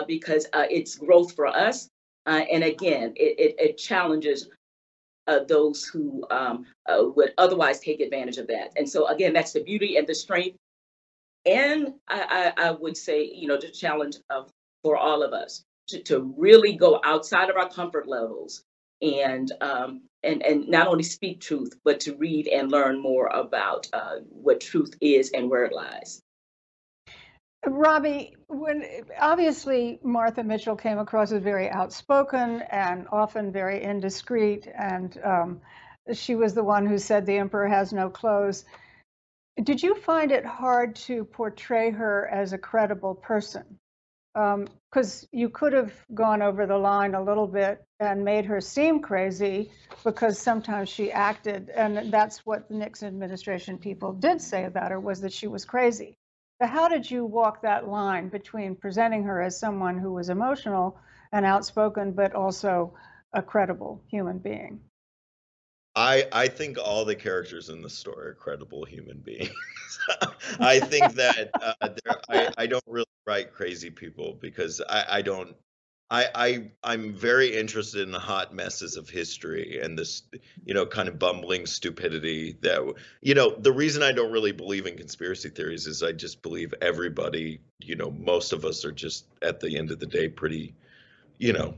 because 0.07 0.47
it's 0.55 0.95
growth 0.97 1.35
for 1.35 1.47
us 1.47 1.89
uh, 2.27 2.45
and 2.51 2.65
again, 2.65 3.13
it, 3.17 3.39
it, 3.39 3.55
it 3.59 3.79
challenges 3.79 4.49
uh, 5.27 5.41
those 5.49 5.85
who 5.85 6.25
um, 6.31 6.67
uh, 6.89 7.03
would 7.17 7.33
otherwise 7.39 7.81
take 7.81 8.01
advantage 8.01 8.39
of 8.39 8.47
that. 8.49 8.73
And 8.77 8.89
so, 8.89 9.09
again, 9.09 9.33
that's 9.33 9.53
the 9.53 9.63
beauty 9.63 9.97
and 9.97 10.07
the 10.07 10.15
strength. 10.15 10.57
And 11.45 11.95
I, 12.09 12.53
I, 12.59 12.69
I 12.69 12.71
would 12.73 12.97
say, 12.97 13.31
you 13.33 13.49
know, 13.49 13.59
the 13.59 13.71
challenge 13.71 14.17
of, 14.31 14.51
for 14.83 14.97
all 14.97 15.23
of 15.23 15.33
us 15.33 15.65
to, 15.89 16.03
to 16.05 16.35
really 16.37 16.75
go 16.75 17.01
outside 17.05 17.51
of 17.51 17.57
our 17.57 17.69
comfort 17.69 18.09
levels 18.09 18.63
and 19.03 19.53
um, 19.61 20.03
and 20.23 20.43
and 20.43 20.69
not 20.69 20.89
only 20.89 21.03
speak 21.03 21.41
truth, 21.41 21.73
but 21.85 22.01
to 22.01 22.17
read 22.17 22.49
and 22.49 22.71
learn 22.71 23.01
more 23.01 23.29
about 23.29 23.87
uh, 23.93 24.17
what 24.31 24.61
truth 24.61 24.95
is 25.01 25.31
and 25.33 25.51
where 25.51 25.65
it 25.65 25.73
lies. 25.73 26.23
Robbie, 27.65 28.37
when 28.49 28.85
obviously 29.21 29.99
Martha 30.03 30.45
Mitchell 30.45 30.77
came 30.77 30.99
across 30.99 31.33
as 31.33 31.43
very 31.43 31.69
outspoken 31.69 32.63
and 32.71 33.07
often 33.11 33.53
very 33.53 33.83
indiscreet, 33.83 34.69
and 34.69 35.19
um, 35.25 35.61
she 36.13 36.35
was 36.35 36.55
the 36.55 36.65
one 36.65 36.87
who 36.87 36.99
said 36.99 37.27
the 37.27 37.39
emperor 37.39 37.67
has 37.67 37.93
no 37.93 38.09
clothes. 38.09 38.65
Did 39.63 39.83
you 39.83 39.95
find 39.95 40.33
it 40.33 40.45
hard 40.45 40.95
to 40.97 41.25
portray 41.25 41.91
her 41.91 42.29
as 42.29 42.53
a 42.53 42.59
credible 42.59 43.15
person? 43.15 43.65
Because 44.35 45.23
um, 45.23 45.29
you 45.33 45.49
could 45.49 45.73
have 45.73 45.93
gone 46.13 46.43
over 46.43 46.67
the 46.67 46.77
line 46.77 47.15
a 47.15 47.23
little 47.23 47.47
bit 47.47 47.83
and 47.99 48.23
made 48.23 48.45
her 48.45 48.61
seem 48.61 49.01
crazy 49.01 49.71
because 50.05 50.39
sometimes 50.39 50.91
she 50.91 51.11
acted, 51.11 51.71
and 51.71 52.13
that's 52.13 52.45
what 52.45 52.69
the 52.69 52.75
Nixon 52.75 53.09
administration 53.09 53.79
people 53.79 54.13
did 54.13 54.43
say 54.43 54.65
about 54.65 54.91
her 54.91 55.01
was 55.01 55.23
that 55.23 55.33
she 55.33 55.47
was 55.47 55.65
crazy. 55.65 56.19
How 56.61 56.89
did 56.89 57.11
you 57.11 57.25
walk 57.25 57.63
that 57.63 57.89
line 57.89 58.29
between 58.29 58.77
presenting 58.77 59.25
her 59.25 59.43
as 59.43 59.59
someone 59.59 59.99
who 59.99 60.13
was 60.13 60.31
emotional 60.31 60.99
and 61.33 61.45
outspoken, 61.45 62.13
but 62.13 62.35
also 62.35 62.95
a 63.33 63.43
credible 63.43 64.03
human 64.09 64.39
being? 64.39 64.81
I 65.95 66.29
I 66.33 66.49
think 66.49 66.79
all 66.79 67.05
the 67.05 67.17
characters 67.17 67.71
in 67.71 67.83
the 67.83 67.91
story 67.91 68.29
are 68.29 68.35
credible 68.35 68.85
human 68.85 69.19
beings. 69.19 69.51
I 70.61 70.79
think 70.81 71.15
that 71.15 71.55
uh, 71.61 71.89
I 72.29 72.49
I 72.57 72.67
don't 72.67 72.85
really 72.87 73.07
write 73.27 73.53
crazy 73.53 73.91
people 73.91 74.35
because 74.41 74.81
I 74.89 75.19
I 75.19 75.23
don't 75.23 75.57
I, 76.11 76.27
I 76.35 76.71
I'm 76.85 77.15
very 77.15 77.57
interested 77.57 78.03
in 78.03 78.13
the 78.13 78.19
hot 78.19 78.55
messes 78.55 78.97
of 78.97 79.09
history 79.09 79.81
and 79.83 79.99
this, 79.99 80.23
you 80.65 80.73
know, 80.73 80.87
kind 80.87 81.09
of 81.09 81.19
bumbling 81.19 81.67
stupidity 81.67 82.57
that 82.61 82.95
you 83.23 83.35
know, 83.35 83.57
the 83.57 83.73
reason 83.73 84.03
I 84.03 84.13
don't 84.13 84.31
really 84.31 84.53
believe 84.53 84.87
in 84.87 84.97
conspiracy 84.97 85.49
theories 85.49 85.87
is 85.87 86.05
I 86.05 86.13
just 86.13 86.43
believe 86.43 86.73
everybody, 86.81 87.61
you 87.81 87.97
know, 87.97 88.13
most 88.13 88.53
of 88.53 88.65
us 88.65 88.85
are 88.85 88.93
just 88.93 89.27
at 89.43 89.59
the 89.59 89.77
end 89.77 89.91
of 89.91 89.99
the 89.99 90.07
day 90.07 90.29
pretty, 90.29 90.75
you 91.39 91.53
know, 91.53 91.75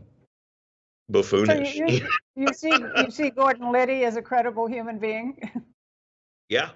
buffoonish. 1.10 1.76
So 1.78 1.84
you, 1.86 2.00
you 2.36 2.52
see 2.52 2.84
you 2.96 3.10
see 3.10 3.30
Gordon 3.30 3.72
Liddy 3.72 4.04
as 4.04 4.16
a 4.16 4.22
credible 4.22 4.66
human 4.66 4.98
being? 4.98 5.38
Yeah. 6.50 6.70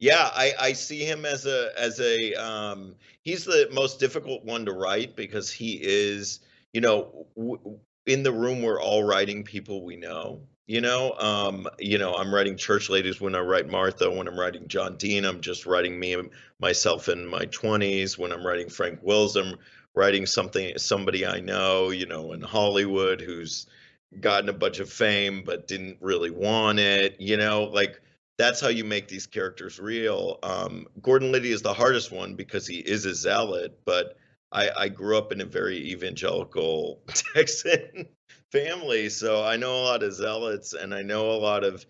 Yeah, 0.00 0.30
I, 0.32 0.54
I 0.60 0.72
see 0.72 1.04
him 1.04 1.24
as 1.24 1.46
a 1.46 1.70
as 1.76 2.00
a 2.00 2.34
um, 2.34 2.96
he's 3.22 3.44
the 3.44 3.68
most 3.72 4.00
difficult 4.00 4.44
one 4.44 4.64
to 4.66 4.72
write 4.72 5.14
because 5.14 5.52
he 5.52 5.78
is 5.80 6.40
you 6.72 6.80
know 6.80 7.26
w- 7.36 7.78
in 8.06 8.22
the 8.22 8.32
room 8.32 8.62
we're 8.62 8.80
all 8.80 9.02
writing 9.02 9.44
people 9.44 9.84
we 9.84 9.96
know 9.96 10.40
you 10.66 10.80
know 10.80 11.12
um, 11.18 11.68
you 11.78 11.98
know 11.98 12.14
i'm 12.14 12.34
writing 12.34 12.56
church 12.56 12.90
ladies 12.90 13.20
when 13.20 13.34
i 13.34 13.40
write 13.40 13.68
martha 13.68 14.10
when 14.10 14.28
i'm 14.28 14.38
writing 14.38 14.68
john 14.68 14.96
dean 14.96 15.24
i'm 15.24 15.40
just 15.40 15.66
writing 15.66 15.98
me 15.98 16.16
myself 16.60 17.08
in 17.08 17.26
my 17.26 17.44
20s 17.46 18.18
when 18.18 18.32
i'm 18.32 18.46
writing 18.46 18.68
frank 18.68 19.00
wills 19.02 19.36
i'm 19.36 19.56
writing 19.94 20.26
something 20.26 20.76
somebody 20.78 21.26
i 21.26 21.40
know 21.40 21.90
you 21.90 22.06
know 22.06 22.32
in 22.32 22.40
hollywood 22.40 23.20
who's 23.20 23.66
gotten 24.20 24.48
a 24.48 24.54
bunch 24.54 24.78
of 24.78 24.90
fame 24.90 25.42
but 25.44 25.66
didn't 25.68 25.98
really 26.00 26.30
want 26.30 26.78
it 26.78 27.16
you 27.20 27.36
know 27.36 27.64
like 27.64 28.00
that's 28.38 28.60
how 28.60 28.68
you 28.68 28.84
make 28.84 29.08
these 29.08 29.26
characters 29.26 29.80
real. 29.80 30.38
Um, 30.44 30.86
Gordon 31.02 31.32
Liddy 31.32 31.50
is 31.50 31.62
the 31.62 31.74
hardest 31.74 32.12
one 32.12 32.36
because 32.36 32.66
he 32.66 32.76
is 32.76 33.04
a 33.04 33.14
zealot, 33.14 33.80
but 33.84 34.16
I, 34.52 34.70
I 34.76 34.88
grew 34.88 35.18
up 35.18 35.32
in 35.32 35.40
a 35.40 35.46
very 35.46 35.90
evangelical 35.90 37.02
Texan 37.34 38.08
family, 38.50 39.08
so 39.08 39.44
I 39.44 39.56
know 39.56 39.74
a 39.74 39.84
lot 39.84 40.02
of 40.02 40.14
zealots 40.14 40.72
and 40.72 40.94
I 40.94 41.02
know 41.02 41.30
a 41.30 41.38
lot 41.38 41.64
of, 41.64 41.84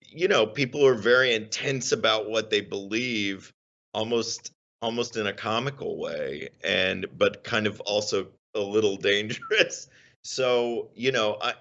you 0.00 0.28
know, 0.28 0.46
people 0.46 0.80
who 0.80 0.86
are 0.86 0.94
very 0.94 1.34
intense 1.34 1.92
about 1.92 2.30
what 2.30 2.50
they 2.50 2.60
believe, 2.60 3.52
almost 3.92 4.52
almost 4.80 5.16
in 5.16 5.26
a 5.26 5.32
comical 5.32 5.98
way, 5.98 6.48
and 6.62 7.06
but 7.16 7.44
kind 7.44 7.66
of 7.66 7.80
also 7.80 8.28
a 8.54 8.60
little 8.60 8.96
dangerous. 9.10 9.88
So 10.24 10.90
you 10.94 11.12
know, 11.12 11.36
I 11.40 11.54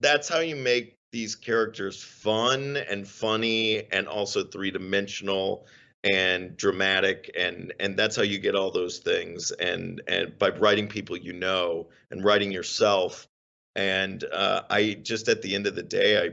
that's 0.00 0.28
how 0.28 0.40
you 0.40 0.56
make 0.56 0.96
these 1.12 1.36
characters 1.36 2.02
fun 2.02 2.76
and 2.76 3.06
funny 3.06 3.84
and 3.92 4.08
also 4.08 4.42
three 4.42 4.72
dimensional 4.72 5.64
and 6.04 6.54
dramatic 6.58 7.30
and 7.36 7.72
and 7.80 7.96
that's 7.96 8.14
how 8.14 8.22
you 8.22 8.38
get 8.38 8.54
all 8.54 8.70
those 8.70 8.98
things 8.98 9.50
and 9.52 10.02
and 10.06 10.38
by 10.38 10.50
writing 10.50 10.86
people 10.86 11.16
you 11.16 11.32
know 11.32 11.88
and 12.10 12.22
writing 12.22 12.52
yourself 12.52 13.26
and 13.74 14.22
uh, 14.24 14.62
i 14.68 14.92
just 15.02 15.28
at 15.28 15.40
the 15.40 15.54
end 15.54 15.66
of 15.66 15.74
the 15.74 15.82
day 15.82 16.22
i 16.22 16.30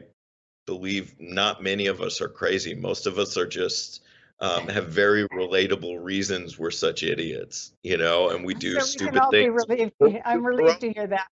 believe 0.68 1.16
not 1.20 1.64
many 1.64 1.88
of 1.88 2.02
us 2.02 2.20
are 2.20 2.28
crazy 2.28 2.76
most 2.76 3.08
of 3.08 3.18
us 3.18 3.38
are 3.38 3.48
just 3.48 4.04
um, 4.42 4.68
have 4.68 4.88
very 4.88 5.28
relatable 5.30 6.04
reasons 6.04 6.60
we're 6.60 6.70
such 6.70 7.04
idiots 7.04 7.72
you 7.82 7.96
know 7.96 8.30
and 8.30 8.44
we 8.44 8.54
do 8.54 8.74
so 8.74 8.82
stupid 8.82 9.22
we 9.32 9.38
things 9.38 9.66
relieved. 9.68 10.22
i'm 10.26 10.46
relieved 10.46 10.82
to 10.82 10.92
hear 10.92 11.08
that 11.08 11.28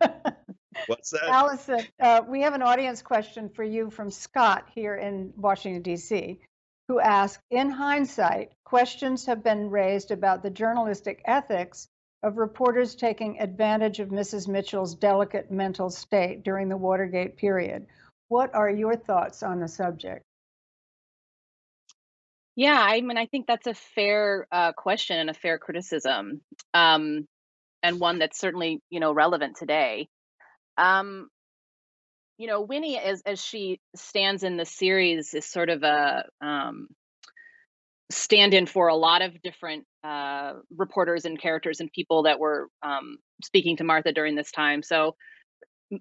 What's 0.86 1.10
that? 1.10 1.24
Allison, 1.24 1.86
uh, 2.00 2.22
we 2.26 2.42
have 2.42 2.52
an 2.52 2.60
audience 2.60 3.00
question 3.00 3.48
for 3.48 3.62
you 3.62 3.90
from 3.90 4.10
Scott 4.10 4.68
here 4.74 4.96
in 4.96 5.32
Washington, 5.36 5.82
D.C., 5.82 6.40
who 6.88 7.00
asked 7.00 7.42
In 7.50 7.70
hindsight, 7.70 8.52
questions 8.64 9.26
have 9.26 9.42
been 9.42 9.70
raised 9.70 10.10
about 10.10 10.42
the 10.42 10.50
journalistic 10.50 11.22
ethics 11.24 11.88
of 12.22 12.38
reporters 12.38 12.94
taking 12.94 13.40
advantage 13.40 14.00
of 14.00 14.08
Mrs. 14.08 14.48
Mitchell's 14.48 14.94
delicate 14.94 15.50
mental 15.50 15.90
state 15.90 16.42
during 16.42 16.68
the 16.68 16.76
Watergate 16.76 17.36
period. 17.36 17.86
What 18.28 18.54
are 18.54 18.70
your 18.70 18.96
thoughts 18.96 19.42
on 19.42 19.60
the 19.60 19.68
subject? 19.68 20.24
Yeah, 22.56 22.80
I 22.80 23.00
mean, 23.00 23.18
I 23.18 23.26
think 23.26 23.46
that's 23.46 23.66
a 23.66 23.74
fair 23.74 24.46
uh, 24.52 24.72
question 24.72 25.18
and 25.18 25.28
a 25.28 25.34
fair 25.34 25.58
criticism, 25.58 26.40
um, 26.72 27.26
and 27.82 27.98
one 27.98 28.20
that's 28.20 28.38
certainly 28.38 28.80
you 28.90 29.00
know 29.00 29.12
relevant 29.12 29.56
today. 29.56 30.08
Um, 30.78 31.28
you 32.38 32.46
know, 32.46 32.60
Winnie, 32.60 32.98
as 32.98 33.22
as 33.26 33.42
she 33.42 33.80
stands 33.94 34.42
in 34.42 34.56
the 34.56 34.64
series, 34.64 35.34
is 35.34 35.46
sort 35.46 35.68
of 35.68 35.82
a 35.82 36.24
um, 36.40 36.88
stand-in 38.10 38.66
for 38.66 38.88
a 38.88 38.96
lot 38.96 39.22
of 39.22 39.40
different 39.42 39.84
uh, 40.02 40.54
reporters 40.76 41.24
and 41.24 41.40
characters 41.40 41.80
and 41.80 41.90
people 41.92 42.24
that 42.24 42.38
were 42.38 42.68
um, 42.82 43.18
speaking 43.42 43.76
to 43.76 43.84
Martha 43.84 44.12
during 44.12 44.34
this 44.34 44.50
time. 44.50 44.82
So, 44.82 45.14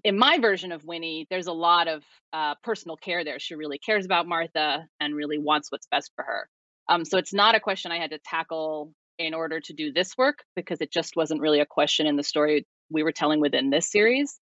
in 0.03 0.17
my 0.17 0.39
version 0.39 0.71
of 0.71 0.83
Winnie, 0.83 1.27
there's 1.29 1.47
a 1.47 1.53
lot 1.53 1.87
of 1.87 2.03
uh, 2.31 2.55
personal 2.63 2.97
care 2.97 3.23
there. 3.23 3.39
She 3.39 3.55
really 3.55 3.77
cares 3.77 4.05
about 4.05 4.27
Martha 4.27 4.87
and 4.99 5.15
really 5.15 5.37
wants 5.37 5.71
what's 5.71 5.87
best 5.87 6.11
for 6.15 6.23
her. 6.23 6.49
Um, 6.89 7.05
so 7.05 7.17
it's 7.17 7.33
not 7.33 7.55
a 7.55 7.59
question 7.59 7.91
I 7.91 7.99
had 7.99 8.11
to 8.11 8.19
tackle 8.25 8.93
in 9.19 9.33
order 9.33 9.59
to 9.59 9.73
do 9.73 9.93
this 9.93 10.17
work 10.17 10.39
because 10.55 10.81
it 10.81 10.91
just 10.91 11.15
wasn't 11.15 11.41
really 11.41 11.59
a 11.59 11.65
question 11.65 12.07
in 12.07 12.15
the 12.15 12.23
story 12.23 12.65
we 12.89 13.03
were 13.03 13.11
telling 13.11 13.39
within 13.39 13.69
this 13.69 13.89
series. 13.89 14.39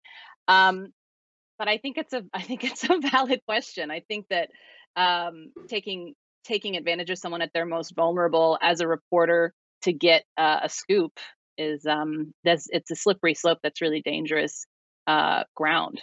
Um, 0.48 0.92
but 1.58 1.68
I 1.68 1.78
think 1.78 1.98
it's 1.98 2.14
a 2.14 2.24
I 2.34 2.42
think 2.42 2.64
it's 2.64 2.84
a 2.84 3.00
valid 3.12 3.42
question. 3.48 3.92
I 3.92 4.02
think 4.02 4.28
that 4.30 4.50
um, 4.96 5.52
taking 5.68 6.14
taking 6.46 6.78
advantage 6.78 7.10
of 7.10 7.18
someone 7.18 7.42
at 7.42 7.52
their 7.54 7.66
most 7.66 7.94
vulnerable 7.96 8.58
as 8.62 8.80
a 8.80 8.88
reporter 8.88 9.54
to 9.84 9.94
get 9.94 10.24
uh, 10.38 10.60
a 10.64 10.70
scoop 10.70 11.12
is 11.58 11.86
um, 11.86 12.34
that's 12.44 12.68
it's 12.70 12.92
a 12.92 12.96
slippery 12.96 13.34
slope 13.34 13.60
that's 13.62 13.82
really 13.82 14.02
dangerous 14.02 14.66
uh, 15.08 15.44
ground. 15.56 16.02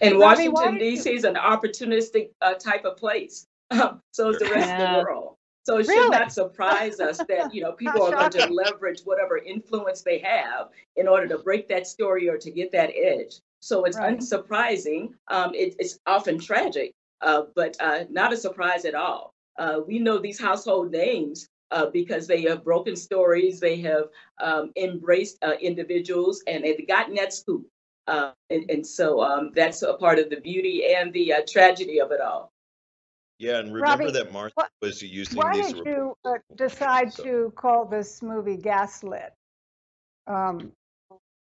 And 0.00 0.18
Washington 0.18 0.78
D.C. 0.78 1.10
is 1.10 1.24
an 1.24 1.34
opportunistic 1.34 2.30
uh, 2.42 2.54
type 2.54 2.84
of 2.84 2.96
place. 2.96 3.46
so 3.72 4.30
is 4.30 4.38
the 4.38 4.44
rest 4.46 4.68
yeah. 4.68 4.96
of 4.96 5.06
the 5.06 5.10
world. 5.10 5.36
So 5.64 5.78
it 5.78 5.88
really? 5.88 6.04
should 6.04 6.12
not 6.12 6.32
surprise 6.32 7.00
us 7.00 7.18
that 7.18 7.52
you 7.52 7.62
know 7.62 7.72
people 7.78 8.02
are 8.02 8.12
going 8.12 8.30
to 8.30 8.46
leverage 8.52 9.00
whatever 9.04 9.38
influence 9.38 10.02
they 10.02 10.18
have 10.20 10.68
in 10.96 11.08
order 11.08 11.26
to 11.28 11.38
break 11.38 11.68
that 11.68 11.86
story 11.86 12.28
or 12.28 12.38
to 12.38 12.50
get 12.50 12.72
that 12.72 12.90
edge. 12.94 13.40
So 13.60 13.84
it's 13.84 13.98
right. 13.98 14.18
unsurprising. 14.18 15.10
Um, 15.28 15.54
it, 15.54 15.74
it's 15.78 15.98
often 16.06 16.38
tragic, 16.38 16.92
uh, 17.20 17.42
but 17.54 17.76
uh, 17.80 18.04
not 18.10 18.32
a 18.32 18.36
surprise 18.36 18.84
at 18.84 18.94
all. 18.94 19.32
Uh, 19.58 19.80
we 19.86 19.98
know 19.98 20.18
these 20.18 20.40
household 20.40 20.92
names 20.92 21.48
uh, 21.70 21.86
because 21.86 22.26
they 22.26 22.42
have 22.42 22.64
broken 22.64 22.94
stories, 22.94 23.58
they 23.58 23.80
have 23.80 24.04
um, 24.40 24.70
embraced 24.76 25.38
uh, 25.42 25.54
individuals, 25.60 26.42
and 26.46 26.64
they've 26.64 26.86
gotten 26.86 27.14
that 27.14 27.32
scoop. 27.32 27.66
Uh, 28.06 28.30
and, 28.50 28.70
and, 28.70 28.86
so 28.86 29.20
um, 29.20 29.50
that's 29.56 29.82
a 29.82 29.94
part 29.94 30.20
of 30.20 30.30
the 30.30 30.40
beauty 30.40 30.94
and 30.94 31.12
the 31.12 31.32
tragedy 31.48 32.00
of 32.00 32.12
it 32.12 32.20
all. 32.20 32.52
Yeah, 33.38 33.58
and 33.58 33.74
remember 33.74 34.04
Robbie, 34.04 34.12
that 34.12 34.32
Martha 34.32 34.52
what, 34.54 34.70
was 34.80 35.02
using 35.02 35.38
why 35.38 35.54
these. 35.54 35.74
Why 35.74 35.82
did 35.82 35.86
you 35.86 36.16
uh, 36.24 36.38
decide 36.54 37.12
so. 37.12 37.24
to 37.24 37.52
call 37.56 37.84
this 37.84 38.22
movie 38.22 38.56
Gaslit? 38.56 39.32
Um, 40.26 40.72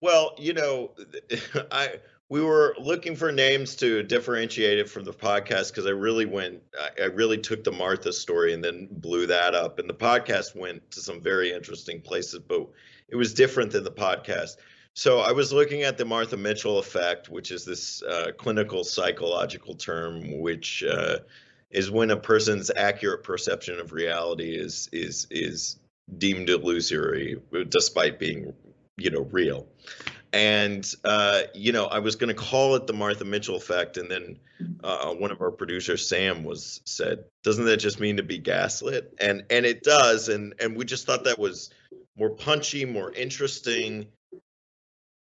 well, 0.03 0.35
you 0.37 0.53
know, 0.53 0.91
I 1.73 1.95
we 2.29 2.43
were 2.43 2.75
looking 2.79 3.15
for 3.15 3.31
names 3.31 3.77
to 3.77 4.03
differentiate 4.03 4.79
it 4.79 4.89
from 4.89 5.05
the 5.05 5.13
podcast 5.13 5.69
because 5.69 5.87
I 5.87 5.91
really 5.91 6.25
went, 6.25 6.63
I, 6.99 7.05
really 7.05 7.37
took 7.37 7.63
the 7.63 7.73
Martha 7.73 8.11
story 8.11 8.55
and 8.55 8.65
then 8.65 8.89
blew 8.91 9.27
that 9.27 9.55
up, 9.55 9.79
and 9.79 9.89
the 9.89 9.95
podcast 9.95 10.57
went 10.57 10.91
to 10.93 11.01
some 11.01 11.21
very 11.21 11.53
interesting 11.53 12.01
places, 12.01 12.41
but 12.41 12.69
it 13.09 13.17
was 13.17 13.35
different 13.35 13.71
than 13.71 13.85
the 13.85 13.91
podcast. 13.91 14.57
So 14.95 15.21
I 15.21 15.33
was 15.33 15.53
looking 15.53 15.83
at 15.83 15.99
the 15.99 16.07
Martha 16.07 16.39
Mitchell 16.39 16.79
effect, 16.79 17.29
which 17.29 17.51
is 17.51 17.67
this 17.67 18.03
uh, 18.03 18.33
clinical 18.39 18.83
psychological 18.83 19.75
term, 19.75 20.41
which 20.41 20.83
uh, 20.85 21.19
is 21.71 21.91
when 21.91 22.11
a 22.11 22.17
person's 22.17 22.71
accurate 22.75 23.25
perception 23.25 23.79
of 23.79 23.93
reality 23.93 24.55
is 24.55 24.89
is 24.91 25.27
is 25.31 25.77
deemed 26.19 26.49
illusory 26.49 27.41
despite 27.69 28.19
being 28.19 28.53
you 28.97 29.11
know 29.11 29.23
real. 29.33 29.67
And 30.35 30.91
uh, 31.05 31.43
you 31.55 31.73
know 31.73 31.85
i 31.87 31.99
was 31.99 32.17
going 32.17 32.35
to 32.35 32.43
call 32.43 32.75
it 32.75 32.87
the 32.87 32.95
martha 32.95 33.25
mitchell 33.25 33.57
effect 33.57 33.99
and 33.99 34.11
then 34.11 34.39
uh, 34.83 35.13
one 35.13 35.31
of 35.31 35.43
our 35.43 35.51
producers 35.51 36.09
sam 36.09 36.43
was 36.43 36.81
said 36.87 37.25
doesn't 37.45 37.67
that 37.67 37.77
just 37.77 38.01
mean 38.01 38.17
to 38.17 38.23
be 38.23 38.39
gaslit? 38.39 39.15
And 39.21 39.45
and 39.51 39.67
it 39.67 39.83
does 39.83 40.29
and 40.31 40.55
and 40.59 40.75
we 40.75 40.87
just 40.87 41.05
thought 41.05 41.25
that 41.25 41.39
was 41.39 41.69
more 42.17 42.31
punchy 42.31 42.87
more 42.87 43.13
interesting 43.13 44.07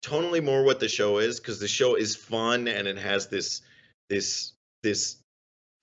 tonally 0.01 0.43
more 0.43 0.63
what 0.63 0.79
the 0.79 0.88
show 0.88 1.17
is 1.17 1.39
because 1.39 1.60
the 1.60 1.67
show 1.67 1.95
is 1.95 2.15
fun 2.15 2.67
and 2.67 2.88
it 2.88 2.97
has 2.97 3.27
this 3.27 3.62
this 4.10 4.53
this 4.84 5.17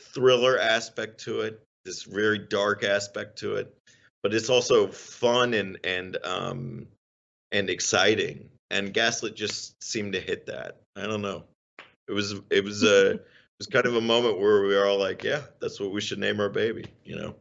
thriller 0.03 0.59
aspect 0.59 1.20
to 1.24 1.40
it, 1.40 1.62
this 1.85 2.03
very 2.03 2.38
dark 2.38 2.85
aspect 2.85 3.38
to 3.38 3.57
it, 3.57 3.74
but 4.22 4.35
it's 4.35 4.51
also 4.51 4.88
fun 4.88 5.55
and 5.55 5.79
and 5.85 6.16
um 6.24 6.87
and 7.53 7.71
exciting. 7.71 8.49
And 8.71 8.93
Gaslit 8.93 9.35
just 9.35 9.83
seemed 9.83 10.13
to 10.13 10.21
hit 10.21 10.47
that. 10.47 10.79
I 10.97 11.07
don't 11.07 11.23
know. 11.23 11.45
It 12.09 12.13
was 12.13 12.35
it 12.51 12.65
was 12.65 12.83
a 12.83 13.11
it 13.11 13.27
was 13.59 13.67
kind 13.67 13.87
of 13.87 13.97
a 13.97 14.01
moment 14.01 14.39
where 14.39 14.63
we 14.63 14.75
were 14.75 14.87
all 14.87 14.99
like, 14.99 15.25
yeah, 15.25 15.43
that's 15.61 15.81
what 15.81 15.93
we 15.93 16.01
should 16.01 16.19
name 16.19 16.41
our 16.41 16.49
baby. 16.49 16.85
You 17.05 17.17
know. 17.17 17.35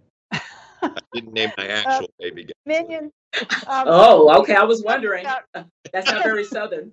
I 0.81 0.99
didn't 1.13 1.33
name 1.33 1.51
my 1.57 1.65
uh, 1.69 1.71
actual 1.71 2.05
uh, 2.05 2.19
baby. 2.19 2.49
Mignon. 2.65 3.11
Um, 3.35 3.43
oh, 3.67 4.41
okay. 4.41 4.55
I 4.55 4.63
was 4.63 4.83
wondering. 4.83 5.25
That's 5.93 6.11
not 6.11 6.23
very 6.23 6.43
southern. 6.43 6.91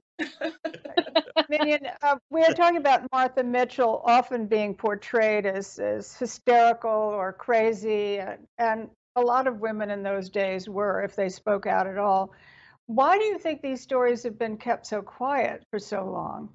Mignon, 1.49 1.81
uh, 2.03 2.17
we're 2.31 2.53
talking 2.53 2.79
about 2.79 3.03
Martha 3.13 3.43
Mitchell 3.43 4.03
often 4.05 4.47
being 4.47 4.75
portrayed 4.75 5.47
as, 5.47 5.79
as 5.79 6.17
hysterical 6.17 6.91
or 6.91 7.33
crazy, 7.33 8.19
and, 8.19 8.39
and 8.59 8.89
a 9.17 9.21
lot 9.21 9.47
of 9.47 9.61
women 9.61 9.91
in 9.91 10.03
those 10.03 10.29
days 10.29 10.69
were, 10.69 11.03
if 11.03 11.15
they 11.15 11.29
spoke 11.29 11.67
out 11.67 11.87
at 11.87 11.99
all. 11.99 12.33
Why 12.87 13.19
do 13.19 13.25
you 13.25 13.39
think 13.39 13.63
these 13.63 13.81
stories 13.81 14.23
have 14.25 14.39
been 14.39 14.57
kept 14.59 14.87
so 14.87 15.03
quiet 15.03 15.65
for 15.71 15.79
so 15.79 16.05
long? 16.05 16.51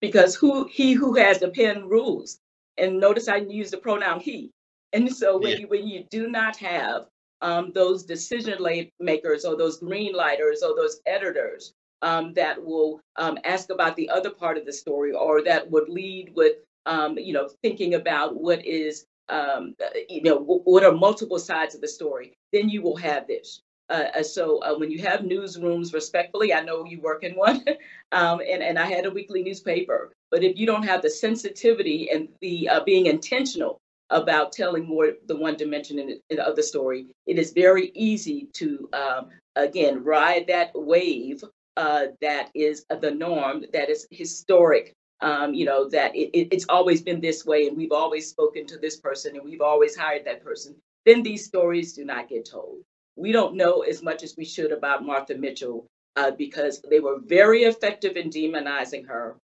Because 0.00 0.34
who 0.36 0.66
he 0.66 0.92
who 0.92 1.14
has 1.16 1.40
the 1.40 1.50
pen 1.50 1.88
rules. 1.88 2.40
And 2.78 3.00
notice 3.00 3.28
I 3.28 3.36
use 3.36 3.70
the 3.70 3.78
pronoun 3.78 4.20
he. 4.20 4.52
And 4.92 5.14
so 5.14 5.38
when 5.38 5.52
Yeah. 5.52 5.58
you 5.58 5.68
when 5.68 5.86
you 5.88 6.04
do 6.10 6.28
not 6.28 6.56
have 6.56 7.06
um, 7.42 7.72
those 7.72 8.04
decision 8.04 8.58
makers 9.00 9.44
or 9.44 9.56
those 9.56 9.78
green 9.78 10.12
lighters 10.14 10.62
or 10.62 10.74
those 10.76 11.00
editors 11.06 11.74
um, 12.02 12.32
that 12.34 12.62
will 12.62 13.00
um, 13.16 13.38
ask 13.44 13.70
about 13.70 13.96
the 13.96 14.08
other 14.10 14.30
part 14.30 14.58
of 14.58 14.66
the 14.66 14.72
story 14.72 15.12
or 15.12 15.42
that 15.42 15.70
would 15.70 15.88
lead 15.88 16.32
with 16.34 16.56
um, 16.86 17.18
you 17.18 17.32
know 17.32 17.48
thinking 17.62 17.94
about 17.94 18.36
what 18.36 18.64
is 18.64 19.06
um, 19.28 19.74
you 20.08 20.22
know 20.22 20.38
what 20.38 20.84
are 20.84 20.92
multiple 20.92 21.38
sides 21.38 21.74
of 21.74 21.80
the 21.80 21.88
story 21.88 22.32
then 22.52 22.68
you 22.68 22.82
will 22.82 22.96
have 22.96 23.26
this 23.26 23.62
uh, 23.90 24.08
uh, 24.18 24.22
so 24.22 24.58
uh, 24.62 24.78
when 24.78 24.90
you 24.90 25.00
have 25.00 25.20
newsrooms 25.20 25.92
respectfully 25.92 26.54
i 26.54 26.60
know 26.60 26.84
you 26.84 27.00
work 27.00 27.24
in 27.24 27.32
one 27.32 27.64
um, 28.12 28.40
and, 28.40 28.62
and 28.62 28.78
i 28.78 28.86
had 28.86 29.06
a 29.06 29.10
weekly 29.10 29.42
newspaper. 29.42 30.12
But 30.30 30.44
if 30.44 30.56
you 30.56 30.64
don't 30.64 30.84
have 30.84 31.02
the 31.02 31.10
sensitivity 31.10 32.08
and 32.10 32.28
the 32.40 32.68
uh, 32.68 32.84
being 32.84 33.06
intentional 33.06 33.80
about 34.10 34.52
telling 34.52 34.86
more 34.86 35.12
the 35.26 35.36
one 35.36 35.56
dimension 35.56 35.98
in, 35.98 36.20
in, 36.30 36.38
of 36.38 36.56
the 36.56 36.62
story 36.62 37.06
it 37.26 37.38
is 37.38 37.52
very 37.52 37.90
easy 37.94 38.48
to 38.54 38.88
um, 38.92 39.26
again 39.56 40.04
ride 40.04 40.46
that 40.46 40.70
wave 40.74 41.42
uh, 41.76 42.06
that 42.20 42.50
is 42.54 42.84
the 43.00 43.10
norm 43.10 43.64
that 43.72 43.88
is 43.90 44.06
historic. 44.10 44.94
Um, 45.22 45.52
you 45.52 45.66
know 45.66 45.88
that 45.90 46.16
it, 46.16 46.30
it, 46.32 46.48
it's 46.50 46.66
always 46.68 47.02
been 47.02 47.20
this 47.20 47.44
way 47.44 47.68
and 47.68 47.76
we've 47.76 47.92
always 47.92 48.28
spoken 48.28 48.66
to 48.66 48.78
this 48.78 48.96
person 48.96 49.36
and 49.36 49.44
we've 49.44 49.60
always 49.60 49.94
hired 49.96 50.24
that 50.24 50.42
person. 50.42 50.74
Then 51.04 51.22
these 51.22 51.44
stories 51.44 51.92
do 51.92 52.04
not 52.04 52.28
get 52.28 52.48
told 52.48 52.84
we 53.16 53.32
don't 53.32 53.56
know 53.56 53.80
as 53.82 54.02
much 54.02 54.22
as 54.22 54.36
we 54.36 54.44
should 54.44 54.72
about 54.72 55.04
martha 55.04 55.34
mitchell 55.34 55.86
uh, 56.16 56.30
because 56.32 56.80
they 56.90 57.00
were 57.00 57.18
very 57.20 57.62
effective 57.62 58.16
in 58.16 58.28
demonizing 58.30 59.06
her. 59.06 59.36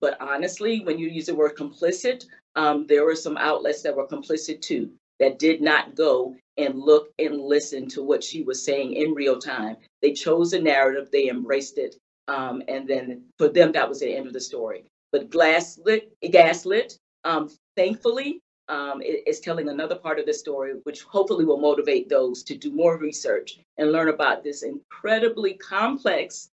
But 0.00 0.20
honestly 0.20 0.80
when 0.80 0.98
you 0.98 1.08
use 1.08 1.26
the 1.26 1.34
word 1.34 1.56
complicit 1.56 2.24
um, 2.56 2.86
there 2.86 3.04
were 3.04 3.16
some 3.16 3.36
outlets 3.36 3.82
that 3.82 3.96
were 3.96 4.06
complicit 4.06 4.60
too 4.60 4.90
that 5.20 5.38
did 5.38 5.60
not 5.60 5.94
go 5.94 6.34
and 6.56 6.78
look 6.78 7.08
and 7.18 7.40
listen 7.40 7.88
to 7.88 8.02
what 8.02 8.22
she 8.22 8.42
was 8.42 8.64
saying 8.64 8.92
in 8.94 9.12
real 9.12 9.38
time. 9.38 9.76
They 10.02 10.12
chose 10.12 10.52
a 10.52 10.60
narrative 10.60 11.10
they 11.10 11.28
embraced 11.28 11.78
it 11.78 11.96
um, 12.28 12.62
and 12.68 12.88
then 12.88 13.24
for 13.38 13.48
them 13.48 13.72
that 13.72 13.88
was 13.88 14.00
the 14.00 14.14
end 14.14 14.26
of 14.26 14.32
the 14.32 14.40
story. 14.40 14.84
But 15.12 15.30
Gaslit, 15.30 16.12
Gaslit 16.30 16.98
um, 17.24 17.50
thankfully, 17.76 18.40
um, 18.68 19.02
is 19.02 19.40
telling 19.40 19.68
another 19.68 19.94
part 19.94 20.18
of 20.18 20.26
the 20.26 20.34
story, 20.34 20.74
which 20.84 21.02
hopefully 21.02 21.44
will 21.44 21.60
motivate 21.60 22.08
those 22.08 22.42
to 22.44 22.56
do 22.56 22.72
more 22.72 22.98
research 22.98 23.60
and 23.78 23.92
learn 23.92 24.08
about 24.08 24.42
this 24.42 24.62
incredibly 24.62 25.54
complex 25.54 26.50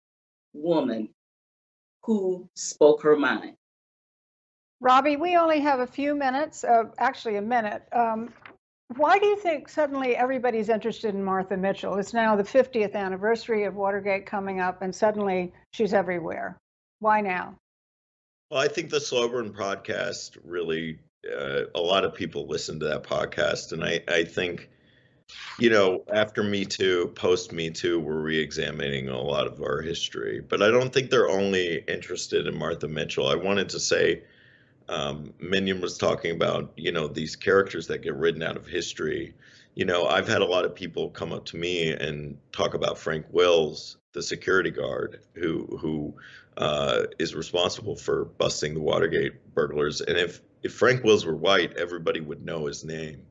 woman 0.52 1.08
who 2.02 2.48
spoke 2.54 3.02
her 3.02 3.16
mind. 3.16 3.54
Robbie, 4.80 5.16
we 5.16 5.36
only 5.36 5.60
have 5.60 5.80
a 5.80 5.86
few 5.86 6.14
minutes, 6.14 6.64
uh, 6.64 6.84
actually 6.98 7.36
a 7.36 7.42
minute. 7.42 7.82
Um, 7.92 8.32
why 8.96 9.18
do 9.18 9.26
you 9.26 9.36
think 9.36 9.68
suddenly 9.68 10.16
everybody's 10.16 10.68
interested 10.68 11.14
in 11.14 11.22
Martha 11.22 11.56
Mitchell? 11.56 11.96
It's 11.96 12.14
now 12.14 12.34
the 12.34 12.42
50th 12.42 12.94
anniversary 12.94 13.64
of 13.64 13.76
Watergate 13.76 14.26
coming 14.26 14.60
up, 14.60 14.82
and 14.82 14.92
suddenly 14.92 15.52
she's 15.72 15.92
everywhere. 15.92 16.58
Why 16.98 17.20
now? 17.20 17.56
Well, 18.50 18.60
I 18.60 18.66
think 18.66 18.90
the 18.90 19.00
Slow 19.00 19.28
Burn 19.28 19.52
podcast 19.52 20.36
really, 20.44 20.98
uh, 21.24 21.66
a 21.72 21.80
lot 21.80 22.04
of 22.04 22.12
people 22.12 22.48
listen 22.48 22.80
to 22.80 22.86
that 22.86 23.04
podcast. 23.04 23.70
And 23.70 23.84
I, 23.84 24.02
I 24.08 24.24
think, 24.24 24.68
you 25.60 25.70
know, 25.70 26.02
after 26.12 26.42
Me 26.42 26.64
Too, 26.64 27.12
post 27.14 27.52
Me 27.52 27.70
Too, 27.70 28.00
we're 28.00 28.20
re 28.20 28.40
examining 28.40 29.08
a 29.08 29.20
lot 29.20 29.46
of 29.46 29.62
our 29.62 29.80
history. 29.80 30.40
But 30.40 30.64
I 30.64 30.70
don't 30.72 30.92
think 30.92 31.10
they're 31.10 31.30
only 31.30 31.84
interested 31.86 32.48
in 32.48 32.58
Martha 32.58 32.88
Mitchell. 32.88 33.28
I 33.28 33.36
wanted 33.36 33.68
to 33.68 33.78
say, 33.78 34.24
um, 34.88 35.32
Mignon 35.38 35.80
was 35.80 35.96
talking 35.96 36.34
about, 36.34 36.72
you 36.74 36.90
know, 36.90 37.06
these 37.06 37.36
characters 37.36 37.86
that 37.86 37.98
get 37.98 38.16
written 38.16 38.42
out 38.42 38.56
of 38.56 38.66
history. 38.66 39.32
You 39.76 39.84
know, 39.84 40.06
I've 40.06 40.26
had 40.26 40.42
a 40.42 40.46
lot 40.46 40.64
of 40.64 40.74
people 40.74 41.10
come 41.10 41.32
up 41.32 41.44
to 41.46 41.56
me 41.56 41.92
and 41.92 42.36
talk 42.50 42.74
about 42.74 42.98
Frank 42.98 43.26
Wills, 43.30 43.98
the 44.12 44.22
security 44.24 44.70
guard 44.70 45.20
who 45.34 45.78
who 45.80 46.14
uh, 46.60 47.06
is 47.18 47.34
responsible 47.34 47.96
for 47.96 48.26
busting 48.26 48.74
the 48.74 48.80
Watergate 48.80 49.54
burglars. 49.54 50.02
And 50.02 50.18
if 50.18 50.42
if 50.62 50.74
Frank 50.74 51.02
Wills 51.02 51.24
were 51.24 51.34
white, 51.34 51.78
everybody 51.78 52.20
would 52.20 52.44
know 52.44 52.66
his 52.66 52.84
name, 52.84 53.22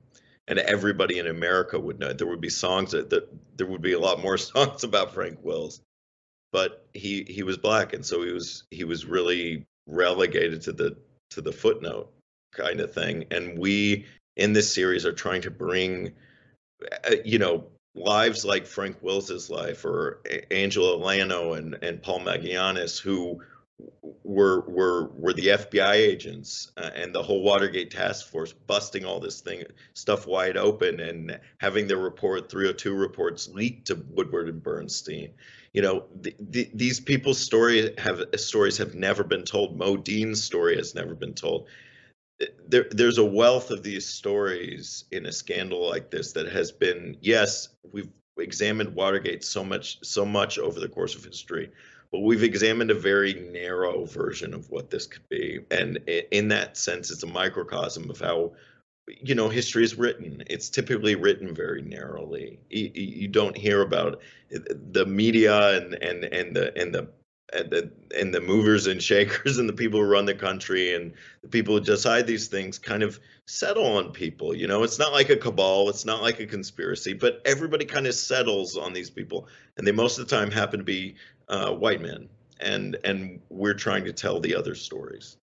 and 0.48 0.58
everybody 0.58 1.20
in 1.20 1.28
America 1.28 1.80
would 1.80 2.00
know. 2.00 2.12
There 2.12 2.28
would 2.28 2.42
be 2.42 2.50
songs 2.50 2.92
that, 2.92 3.12
that 3.12 3.30
there 3.56 3.68
would 3.68 3.84
be 3.84 3.94
a 3.94 4.00
lot 4.00 4.20
more 4.20 4.38
songs 4.52 4.84
about 4.84 5.14
Frank 5.14 5.38
Wills, 5.44 5.80
but 6.52 6.88
he 6.94 7.24
he 7.30 7.44
was 7.44 7.58
black, 7.58 7.94
and 7.94 8.04
so 8.04 8.24
he 8.24 8.32
was 8.32 8.64
he 8.72 8.84
was 8.84 9.06
really 9.06 9.64
relegated 9.88 10.64
to 10.64 10.72
the 10.72 10.98
to 11.30 11.42
the 11.42 11.52
footnote 11.52 12.12
kind 12.52 12.80
of 12.80 12.92
thing. 12.94 13.26
And 13.30 13.60
we 13.60 14.08
in 14.38 14.54
this 14.54 14.74
series 14.74 15.06
are 15.06 15.14
trying 15.14 15.44
to 15.44 15.52
bring, 15.52 16.14
uh, 16.82 17.16
you 17.24 17.38
know, 17.38 17.68
lives 18.00 18.46
like 18.46 18.66
Frank 18.66 18.98
Wills's 19.02 19.50
life 19.50 19.86
or 19.86 20.22
Angelo 20.52 21.00
Lano 21.00 21.58
and, 21.58 21.78
and 21.82 22.02
Paul 22.02 22.22
Magallanes, 22.22 23.00
who 23.00 23.42
were 24.24 24.62
were 24.62 25.08
were 25.16 25.34
the 25.34 25.48
FBI 25.48 25.94
agents 25.94 26.72
uh, 26.78 26.90
and 26.96 27.14
the 27.14 27.24
whole 27.24 27.42
Watergate 27.42 27.92
task 27.92 28.28
force 28.28 28.54
busting 28.54 29.06
all 29.06 29.20
this 29.20 29.42
thing 29.42 29.64
stuff 29.94 30.28
wide 30.28 30.58
open 30.58 31.00
and 31.00 31.40
having 31.60 31.88
their 31.88 31.98
report 31.98 32.50
302 32.50 32.94
reports 32.94 33.48
leaked 33.50 33.88
to 33.88 33.96
Woodward 34.10 34.50
and 34.50 34.62
Bernstein. 34.62 35.32
You 35.74 35.82
know, 35.82 36.06
the, 36.22 36.36
the, 36.40 36.70
these 36.74 37.00
people's 37.00 37.40
stories 37.40 37.92
have 37.98 38.22
stories 38.38 38.78
have 38.78 38.96
never 38.96 39.24
been 39.24 39.44
told. 39.44 39.78
Mo 39.78 39.98
Dean's 39.98 40.44
story 40.44 40.76
has 40.76 40.96
never 40.96 41.16
been 41.16 41.34
told 41.34 41.68
there, 42.68 42.88
there's 42.92 43.18
a 43.18 43.26
wealth 43.26 43.72
of 43.72 43.84
these 43.84 44.06
stories 44.06 45.06
in 45.12 45.26
a 45.26 45.32
scandal 45.32 45.88
like 45.88 46.10
this 46.10 46.34
that 46.34 46.48
has 46.48 46.72
been 46.72 47.18
yes 47.22 47.70
we've 47.92 48.10
examined 48.38 48.96
watergate 48.96 49.44
so 49.44 49.64
much 49.64 49.98
so 50.04 50.26
much 50.26 50.58
over 50.58 50.80
the 50.80 50.88
course 50.88 51.16
of 51.16 51.24
history 51.24 51.70
but 52.12 52.22
we've 52.22 52.44
examined 52.44 52.92
a 52.92 52.96
very 52.96 53.34
narrow 53.34 54.06
version 54.06 54.54
of 54.54 54.70
what 54.72 54.90
this 54.90 55.06
could 55.06 55.28
be. 55.30 55.60
And 55.70 55.98
in 56.32 56.48
that 56.50 56.78
sense 56.78 57.12
it's 57.12 57.24
a 57.24 57.28
microcosm 57.28 58.10
of 58.10 58.20
how 58.20 58.54
you 59.08 59.36
know 59.36 59.50
history 59.50 59.84
is 59.84 59.98
written. 59.98 60.44
It's 60.48 60.70
typically 60.70 61.16
written 61.16 61.54
very 61.54 61.82
narrowly. 61.82 62.60
You, 62.70 63.28
don't 63.28 63.58
hear 63.58 63.82
about 63.82 64.22
the 64.50 65.06
media 65.06 65.78
and 65.78 65.96
and 65.96 66.24
and 66.26 66.56
the 66.56 66.78
and 66.80 66.94
the 66.94 67.10
the 67.52 67.92
and 68.18 68.34
the 68.34 68.42
movers 68.42 68.88
and 68.88 69.02
shakers 69.02 69.58
and 69.60 69.68
the 69.68 69.74
people 69.74 70.00
who 70.00 70.06
run 70.06 70.26
the 70.26 70.34
country 70.34 70.96
and 70.96 71.14
the 71.42 71.48
people 71.48 71.76
who 71.76 71.82
decide 71.82 72.28
these 72.28 72.48
things 72.48 72.78
kind 72.78 73.04
of 73.04 73.20
settle 73.46 73.98
on 73.98 74.12
people 74.12 74.56
you 74.56 74.68
know 74.68 74.84
it's 74.84 75.00
not 75.00 75.12
like 75.12 75.30
a 75.30 75.36
cabal 75.36 75.90
it's 75.90 76.06
not 76.06 76.22
like 76.22 76.40
a 76.40 76.46
conspiracy 76.46 77.14
but 77.14 77.42
everybody 77.46 77.86
kind 77.86 78.06
of 78.06 78.14
settles 78.14 78.78
on 78.78 78.94
these 78.94 79.10
people 79.10 79.48
and 79.78 79.88
they 79.88 79.92
most 79.92 80.20
of 80.20 80.28
the 80.28 80.36
time 80.36 80.52
happen 80.52 80.80
to 80.80 80.86
be 80.86 81.16
uh, 81.48 81.72
white 81.72 82.02
men 82.02 82.30
and 82.60 82.98
and 83.04 83.42
we're 83.50 83.74
trying 83.74 84.04
to 84.06 84.14
tell 84.14 84.40
the 84.40 84.56
other 84.56 84.76
stories 84.76 85.38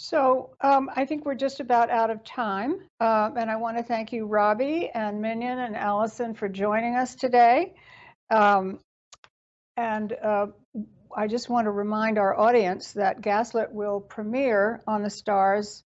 so 0.00 0.50
um, 0.60 0.88
I 0.94 1.04
think 1.04 1.26
we're 1.26 1.34
just 1.34 1.58
about 1.58 1.90
out 1.90 2.08
of 2.08 2.22
time. 2.22 2.82
Um, 3.00 3.36
and 3.36 3.50
I 3.50 3.56
want 3.56 3.78
to 3.78 3.82
thank 3.82 4.12
you, 4.12 4.26
Robbie 4.26 4.90
and 4.94 5.20
Mignon 5.20 5.58
and 5.58 5.76
Allison, 5.76 6.34
for 6.34 6.48
joining 6.48 6.94
us 6.94 7.16
today. 7.16 7.74
Um, 8.30 8.78
and 9.78 10.12
uh, 10.12 10.46
I 11.16 11.28
just 11.28 11.48
want 11.48 11.66
to 11.66 11.70
remind 11.70 12.18
our 12.18 12.36
audience 12.36 12.92
that 12.94 13.20
Gaslit 13.20 13.70
will 13.70 14.00
premiere 14.00 14.82
on 14.88 15.02
the 15.02 15.08
Starz 15.08 15.84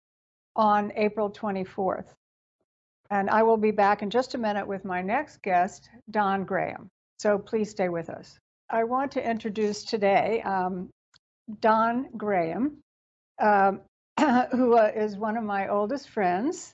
on 0.56 0.94
April 0.96 1.30
24th. 1.30 2.06
And 3.10 3.30
I 3.30 3.44
will 3.44 3.58
be 3.58 3.72
back 3.72 4.02
in 4.02 4.10
just 4.10 4.34
a 4.34 4.38
minute 4.38 4.66
with 4.66 4.86
my 4.86 5.02
next 5.02 5.42
guest, 5.42 5.90
Don 6.10 6.46
Graham. 6.46 6.90
So 7.20 7.38
please 7.38 7.70
stay 7.70 7.90
with 7.90 8.10
us. 8.10 8.40
I 8.70 8.86
want 8.86 9.12
to 9.12 9.30
introduce 9.30 9.84
today 9.84 10.42
um, 10.42 10.90
Don 11.60 12.08
Graham, 12.16 12.78
um, 13.42 13.82
who 14.52 14.78
uh, 14.78 14.90
is 14.96 15.18
one 15.18 15.36
of 15.36 15.44
my 15.44 15.68
oldest 15.68 16.10
friends. 16.10 16.74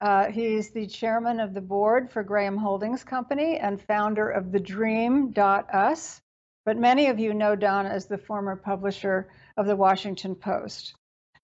Uh, 0.00 0.32
he's 0.32 0.70
the 0.70 0.88
chairman 0.88 1.38
of 1.38 1.54
the 1.54 1.60
board 1.60 2.10
for 2.10 2.24
Graham 2.24 2.56
Holdings 2.56 3.04
Company 3.04 3.56
and 3.56 3.80
founder 3.80 4.28
of 4.28 4.50
the 4.50 4.60
Dream.us. 4.60 6.20
But 6.66 6.76
many 6.76 7.06
of 7.06 7.18
you 7.20 7.32
know 7.32 7.54
Don 7.54 7.86
as 7.86 8.06
the 8.06 8.18
former 8.18 8.56
publisher 8.56 9.28
of 9.56 9.66
the 9.66 9.76
Washington 9.76 10.34
Post. 10.34 10.94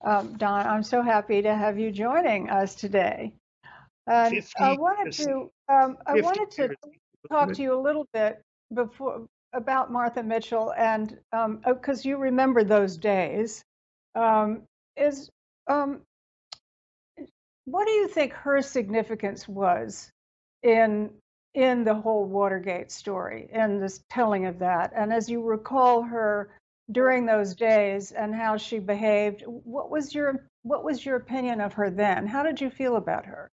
Um, 0.05 0.37
Don, 0.37 0.67
I'm 0.67 0.83
so 0.83 1.01
happy 1.01 1.41
to 1.43 1.55
have 1.55 1.79
you 1.79 1.93
joining 1.93 2.51
us 2.51 2.75
today. 2.75 3.33
And 4.09 4.45
I 4.59 4.77
wanted 4.77 5.13
to 5.13 5.51
um, 5.69 5.97
I 6.05 6.21
wanted 6.21 6.51
to 6.51 6.75
talk 7.31 7.53
to 7.53 7.63
you 7.63 7.73
a 7.73 7.81
little 7.81 8.07
bit 8.13 8.43
before 8.75 9.27
about 9.53 9.93
Martha 9.93 10.25
Mitchell 10.25 10.73
and 10.77 11.17
because 11.65 12.05
um, 12.05 12.09
you 12.09 12.17
remember 12.17 12.65
those 12.65 12.97
days. 12.97 13.65
Um, 14.17 14.63
is 14.97 15.31
um, 15.69 16.01
what 17.65 17.87
do 17.87 17.93
you 17.93 18.09
think 18.09 18.33
her 18.33 18.61
significance 18.61 19.49
was 19.49 20.11
in 20.65 21.11
in 21.55 21.85
the 21.85 21.95
whole 21.95 22.25
Watergate 22.25 22.91
story 22.91 23.49
and 23.53 23.83
this 23.83 24.03
telling 24.11 24.47
of 24.47 24.59
that? 24.59 24.93
And 24.95 25.13
as 25.13 25.29
you 25.29 25.43
recall 25.43 26.03
her 26.03 26.51
during 26.91 27.27
those 27.27 27.55
days 27.55 28.13
and 28.13 28.35
how 28.35 28.57
she 28.57 28.79
behaved, 28.79 29.43
what 29.47 29.91
was 29.91 30.15
your 30.15 30.49
what 30.63 30.85
was 30.85 31.05
your 31.05 31.17
opinion 31.17 31.61
of 31.61 31.73
her 31.73 31.91
then? 31.91 32.27
How 32.27 32.43
did 32.43 32.61
you 32.61 32.71
feel 32.71 32.97
about 32.97 33.27
her? 33.27 33.51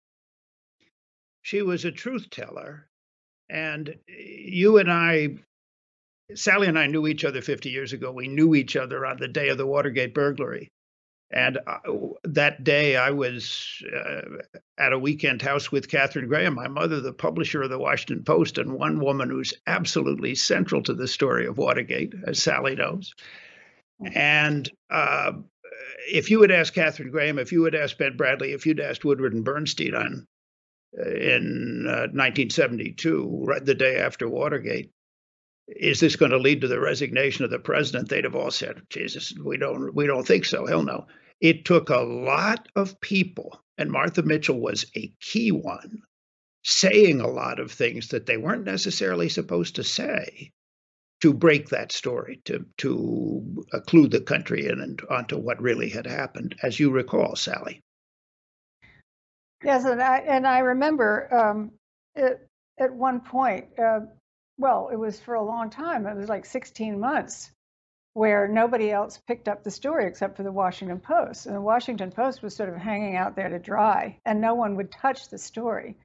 She 1.42 1.62
was 1.62 1.86
a 1.86 1.92
truth 1.92 2.30
teller. 2.30 2.88
And 3.50 3.96
you 4.08 4.78
and 4.78 4.92
I, 4.92 5.38
Sally 6.36 6.68
and 6.68 6.78
I 6.78 6.86
knew 6.86 7.08
each 7.08 7.26
other 7.26 7.42
50 7.42 7.70
years 7.70 7.94
ago. 7.94 8.12
We 8.12 8.28
knew 8.28 8.54
each 8.54 8.76
other 8.76 9.06
on 9.06 9.18
the 9.18 9.28
day 9.28 9.50
of 9.50 9.58
the 9.58 9.66
Watergate 9.66 10.14
burglary. 10.14 10.70
And 11.32 11.60
uh, 11.68 11.78
that 12.24 12.63
day, 12.63 12.96
I 12.96 13.12
was 13.12 13.84
uh, 13.96 14.22
at 14.80 14.94
a 14.94 15.00
weekend 15.00 15.42
house 15.42 15.72
with 15.72 15.89
Katharine 15.89 16.28
Graham, 16.28 16.56
my 16.56 16.68
mother, 16.68 17.02
the 17.02 17.13
publisher 17.13 17.62
of 17.62 17.70
the 17.70 17.78
Washington 17.78 18.24
Post, 18.24 18.58
and 18.58 18.74
one 18.74 19.00
woman 19.00 19.30
who's 19.30 19.54
absolutely 19.68 20.34
central 20.34 20.82
to 20.84 20.94
the 20.94 21.08
story 21.08 21.46
of 21.46 21.60
Watergate, 21.60 22.13
as 22.26 22.42
Sally 22.42 22.76
knows. 22.76 23.13
And 24.13 24.70
uh, 24.89 25.34
if 26.12 26.32
you 26.32 26.42
had 26.42 26.52
asked 26.52 26.74
Katharine 26.74 27.12
Graham, 27.12 27.38
if 27.38 27.52
you 27.52 27.63
had 27.63 27.76
asked 27.76 28.00
Ben 28.00 28.18
Bradlee, 28.18 28.56
if 28.56 28.65
you'd 28.65 28.80
asked 28.80 29.06
Woodward 29.06 29.34
and 29.34 29.44
Bernstein 29.46 29.94
on 29.94 30.28
uh, 30.98 31.10
in 31.10 31.84
1972, 31.86 33.24
uh, 33.24 33.46
right 33.46 33.63
the 33.63 33.76
day 33.76 33.98
after 33.98 34.28
Watergate, 34.28 34.92
is 35.76 36.00
this 36.00 36.16
going 36.16 36.32
to 36.32 36.38
lead 36.38 36.62
to 36.62 36.68
the 36.68 36.80
resignation 36.80 37.46
of 37.46 37.52
the 37.52 37.60
president? 37.60 38.10
They'd 38.10 38.24
have 38.24 38.36
all 38.36 38.52
said, 38.52 38.82
"Jesus, 38.90 39.34
we 39.38 39.58
don't, 39.58 39.94
we 39.94 40.08
don't 40.08 40.26
think 40.26 40.46
so. 40.46 40.66
Hell 40.66 40.84
no." 40.84 41.08
It 41.42 41.66
took 41.66 41.90
a 41.90 42.02
lot 42.02 42.68
of 42.76 43.00
people, 43.00 43.62
and 43.78 43.92
Martha 43.92 44.24
Mitchell 44.24 44.60
was 44.60 44.86
a 44.96 45.14
key 45.22 45.52
one, 45.52 46.02
saying 46.64 47.22
a 47.22 47.28
lot 47.28 47.60
of 47.60 47.72
things 47.72 48.10
that 48.10 48.26
they 48.26 48.38
weren't 48.38 48.66
necessarily 48.66 49.30
supposed 49.30 49.76
to 49.76 49.84
say, 49.84 50.52
to 51.22 51.34
break 51.34 51.70
that 51.70 51.92
story, 51.92 52.42
to 52.46 52.66
to 52.78 53.66
clue 53.88 54.08
the 54.08 54.22
country 54.22 54.68
in 54.68 54.82
and 54.82 55.02
onto 55.10 55.38
what 55.38 55.62
really 55.62 55.90
had 55.90 56.08
happened, 56.08 56.56
as 56.64 56.80
you 56.80 56.92
recall, 56.92 57.36
Sally. 57.36 57.82
Yes, 59.64 59.86
and 59.86 60.02
I 60.02 60.20
and 60.20 60.48
I 60.48 60.60
remember 60.60 61.34
um, 61.34 61.72
it, 62.16 62.48
at 62.80 62.94
one 62.94 63.20
point. 63.20 63.66
Uh, 63.78 64.02
well, 64.60 64.89
it 64.91 64.98
was 64.98 65.19
for 65.19 65.36
a 65.36 65.43
long 65.43 65.69
time. 65.69 66.06
It 66.06 66.17
was 66.17 66.28
like 66.28 66.45
16 66.45 67.00
months 67.00 67.52
where 68.13 68.48
nobody 68.48 68.91
else 68.91 69.17
picked 69.28 69.48
up 69.48 69.63
the 69.63 69.72
story 69.72 70.06
except 70.06 70.36
for 70.36 70.43
the 70.43 70.52
Washington 70.52 71.00
Post. 71.00 71.45
And 71.45 71.56
the 71.56 71.62
Washington 71.62 72.12
Post 72.12 72.43
was 72.43 72.56
sort 72.56 72.67
of 72.67 72.76
hanging 72.76 73.15
out 73.15 73.36
there 73.36 73.48
to 73.48 73.58
dry, 73.58 74.19
and 74.26 74.41
no 74.41 74.56
one 74.56 74.76
would 74.76 74.91
touch 74.91 75.30
the 75.30 75.38
story. 75.38 75.95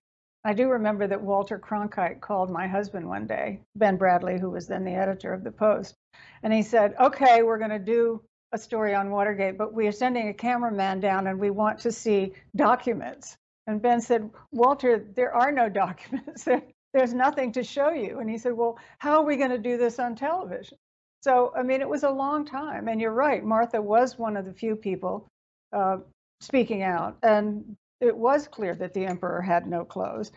I 0.44 0.52
do 0.52 0.68
remember 0.68 1.06
that 1.08 1.22
Walter 1.22 1.58
Cronkite 1.58 2.20
called 2.20 2.50
my 2.50 2.68
husband 2.68 3.08
one 3.08 3.26
day, 3.26 3.60
Ben 3.74 3.98
Bradlee, 3.98 4.38
who 4.38 4.50
was 4.50 4.68
then 4.68 4.84
the 4.84 4.92
editor 4.92 5.32
of 5.32 5.42
the 5.42 5.50
Post, 5.50 5.96
and 6.42 6.52
he 6.52 6.62
said, 6.62 6.94
Okay, 7.00 7.42
we're 7.42 7.58
going 7.58 7.70
to 7.70 7.78
do 7.78 8.22
a 8.52 8.58
story 8.58 8.94
on 8.94 9.10
Watergate, 9.10 9.58
but 9.58 9.72
we 9.72 9.88
are 9.88 9.92
sending 9.92 10.28
a 10.28 10.34
cameraman 10.34 11.00
down 11.00 11.26
and 11.26 11.40
we 11.40 11.50
want 11.50 11.80
to 11.80 11.90
see 11.90 12.34
documents. 12.54 13.36
And 13.66 13.82
Ben 13.82 14.00
said, 14.00 14.30
Walter, 14.52 15.04
there 15.16 15.34
are 15.34 15.50
no 15.50 15.68
documents 15.84 16.46
there's 16.94 17.12
nothing 17.12 17.52
to 17.52 17.64
show 17.64 17.90
you. 17.90 18.20
And 18.20 18.30
he 18.30 18.38
said, 18.38 18.52
well, 18.54 18.78
how 18.98 19.18
are 19.18 19.24
we 19.24 19.36
going 19.36 19.50
to 19.50 19.58
do 19.58 19.76
this 19.76 19.98
on 19.98 20.14
television? 20.14 20.78
So, 21.22 21.52
I 21.56 21.62
mean, 21.62 21.80
it 21.80 21.88
was 21.88 22.04
a 22.04 22.10
long 22.10 22.46
time. 22.46 22.88
And 22.88 23.00
you're 23.00 23.12
right, 23.12 23.44
Martha 23.44 23.82
was 23.82 24.18
one 24.18 24.36
of 24.36 24.44
the 24.44 24.52
few 24.52 24.76
people 24.76 25.26
uh, 25.72 25.98
speaking 26.40 26.82
out. 26.82 27.18
And 27.22 27.76
it 28.00 28.16
was 28.16 28.46
clear 28.46 28.74
that 28.76 28.94
the 28.94 29.06
emperor 29.06 29.42
had 29.42 29.66
no 29.66 29.84
clothes. 29.84 30.30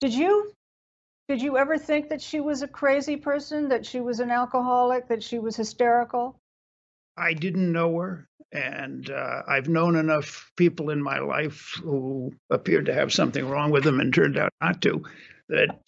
Did 0.00 0.14
you 0.14 0.52
did 1.28 1.42
you 1.42 1.58
ever 1.58 1.78
think 1.78 2.08
that 2.08 2.20
she 2.20 2.40
was 2.40 2.62
a 2.62 2.68
crazy 2.68 3.16
person, 3.16 3.68
that 3.68 3.86
she 3.86 4.00
was 4.00 4.18
an 4.18 4.32
alcoholic, 4.32 5.06
that 5.06 5.22
she 5.22 5.38
was 5.38 5.54
hysterical? 5.54 6.36
I 7.16 7.34
didn't 7.34 7.70
know 7.70 7.96
her, 7.98 8.26
and 8.50 9.08
uh, 9.08 9.42
I've 9.46 9.68
known 9.68 9.94
enough 9.94 10.50
people 10.56 10.90
in 10.90 11.00
my 11.00 11.20
life 11.20 11.78
who 11.84 12.32
appeared 12.50 12.86
to 12.86 12.94
have 12.94 13.12
something 13.12 13.46
wrong 13.48 13.70
with 13.70 13.84
them 13.84 14.00
and 14.00 14.12
turned 14.12 14.38
out 14.38 14.50
not 14.60 14.82
to 14.82 15.04
that 15.50 15.78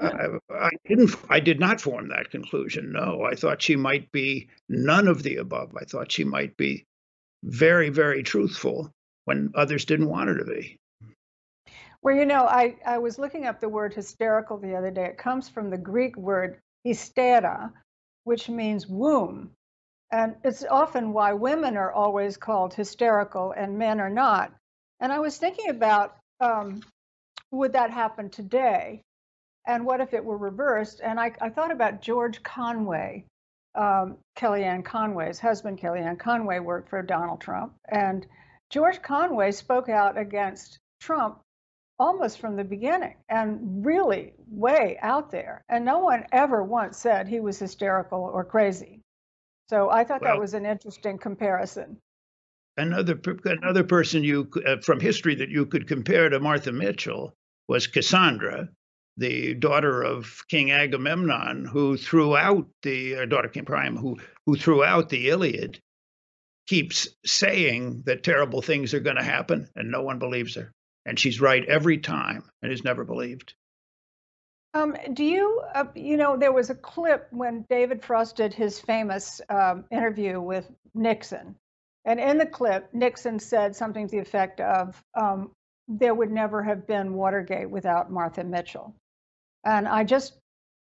I, 0.00 0.26
I, 0.54 0.70
didn't 0.86 1.14
I 1.28 1.40
did 1.40 1.58
not 1.58 1.80
form 1.80 2.08
that 2.08 2.30
conclusion. 2.30 2.92
No, 2.92 3.22
I 3.22 3.34
thought 3.34 3.62
she 3.62 3.76
might 3.76 4.10
be 4.12 4.48
none 4.68 5.08
of 5.08 5.22
the 5.22 5.36
above. 5.36 5.72
I 5.80 5.84
thought 5.84 6.12
she 6.12 6.24
might 6.24 6.56
be 6.56 6.86
very, 7.42 7.88
very 7.88 8.22
truthful 8.22 8.90
when 9.24 9.52
others 9.54 9.84
didn't 9.84 10.08
want 10.08 10.28
her 10.28 10.38
to 10.38 10.44
be. 10.44 10.78
Well, 12.02 12.16
you 12.16 12.26
know, 12.26 12.44
I, 12.44 12.76
I 12.84 12.98
was 12.98 13.18
looking 13.18 13.46
up 13.46 13.60
the 13.60 13.68
word 13.68 13.94
hysterical 13.94 14.58
the 14.58 14.74
other 14.74 14.90
day. 14.90 15.04
It 15.04 15.18
comes 15.18 15.48
from 15.48 15.70
the 15.70 15.78
Greek 15.78 16.16
word 16.16 16.58
hystera, 16.84 17.72
which 18.24 18.48
means 18.48 18.88
womb. 18.88 19.50
And 20.10 20.34
it's 20.44 20.64
often 20.68 21.12
why 21.12 21.32
women 21.32 21.76
are 21.76 21.92
always 21.92 22.36
called 22.36 22.74
hysterical 22.74 23.52
and 23.52 23.78
men 23.78 24.00
are 24.00 24.10
not. 24.10 24.52
And 25.00 25.12
I 25.12 25.20
was 25.20 25.38
thinking 25.38 25.70
about 25.70 26.16
um, 26.40 26.82
would 27.52 27.74
that 27.74 27.90
happen 27.90 28.30
today? 28.30 29.02
And 29.66 29.86
what 29.86 30.00
if 30.00 30.12
it 30.12 30.24
were 30.24 30.36
reversed? 30.36 31.00
And 31.02 31.20
I, 31.20 31.32
I 31.40 31.48
thought 31.48 31.70
about 31.70 32.02
George 32.02 32.42
Conway, 32.42 33.24
um, 33.74 34.18
Kellyanne 34.36 34.84
Conway's 34.84 35.38
husband, 35.38 35.80
Kellyanne 35.80 36.18
Conway, 36.18 36.58
worked 36.58 36.90
for 36.90 37.02
Donald 37.02 37.40
Trump. 37.40 37.74
And 37.88 38.26
George 38.70 39.00
Conway 39.02 39.52
spoke 39.52 39.88
out 39.88 40.18
against 40.18 40.78
Trump 41.00 41.40
almost 41.98 42.40
from 42.40 42.56
the 42.56 42.64
beginning 42.64 43.14
and 43.28 43.86
really 43.86 44.32
way 44.48 44.98
out 45.00 45.30
there. 45.30 45.64
And 45.68 45.84
no 45.84 46.00
one 46.00 46.26
ever 46.32 46.64
once 46.64 46.98
said 46.98 47.28
he 47.28 47.38
was 47.38 47.58
hysterical 47.58 48.20
or 48.20 48.44
crazy. 48.44 49.00
So 49.68 49.90
I 49.90 50.04
thought 50.04 50.22
well, 50.22 50.34
that 50.34 50.40
was 50.40 50.54
an 50.54 50.66
interesting 50.66 51.18
comparison. 51.18 51.98
Another 52.76 53.20
another 53.44 53.84
person 53.84 54.24
you 54.24 54.50
uh, 54.66 54.76
from 54.82 54.98
history 54.98 55.34
that 55.36 55.50
you 55.50 55.66
could 55.66 55.86
compare 55.86 56.28
to 56.28 56.40
Martha 56.40 56.72
Mitchell 56.72 57.34
was 57.68 57.86
Cassandra, 57.86 58.68
the 59.16 59.54
daughter 59.54 60.02
of 60.02 60.42
King 60.48 60.70
Agamemnon, 60.70 61.64
who 61.64 61.96
throughout 61.96 62.66
the 62.82 63.16
uh, 63.16 63.26
daughter 63.26 63.48
King 63.48 63.64
Priam, 63.64 63.96
who 63.96 64.18
who 64.46 64.56
throughout 64.56 65.08
the 65.08 65.28
Iliad 65.28 65.78
keeps 66.66 67.08
saying 67.24 68.02
that 68.06 68.22
terrible 68.22 68.62
things 68.62 68.94
are 68.94 69.00
going 69.00 69.16
to 69.16 69.22
happen, 69.24 69.68
and 69.76 69.90
no 69.90 70.02
one 70.02 70.18
believes 70.18 70.54
her, 70.54 70.72
and 71.04 71.18
she's 71.18 71.40
right 71.40 71.64
every 71.64 71.98
time, 71.98 72.44
and 72.62 72.72
is 72.72 72.84
never 72.84 73.04
believed. 73.04 73.54
Um, 74.74 74.96
do 75.12 75.24
you, 75.24 75.60
uh, 75.74 75.84
you 75.94 76.16
know, 76.16 76.36
there 76.36 76.52
was 76.52 76.70
a 76.70 76.74
clip 76.74 77.28
when 77.30 77.66
David 77.68 78.02
Frost 78.02 78.36
did 78.36 78.54
his 78.54 78.80
famous 78.80 79.40
um, 79.50 79.84
interview 79.90 80.40
with 80.40 80.66
Nixon. 80.94 81.56
And 82.04 82.18
in 82.18 82.38
the 82.38 82.46
clip, 82.46 82.88
Nixon 82.92 83.38
said 83.38 83.76
something 83.76 84.06
to 84.06 84.10
the 84.10 84.22
effect 84.22 84.60
of, 84.60 85.02
um, 85.14 85.50
there 85.88 86.14
would 86.14 86.30
never 86.30 86.62
have 86.62 86.86
been 86.86 87.14
Watergate 87.14 87.70
without 87.70 88.10
Martha 88.10 88.44
Mitchell. 88.44 88.94
And 89.64 89.86
I 89.86 90.04
just 90.04 90.34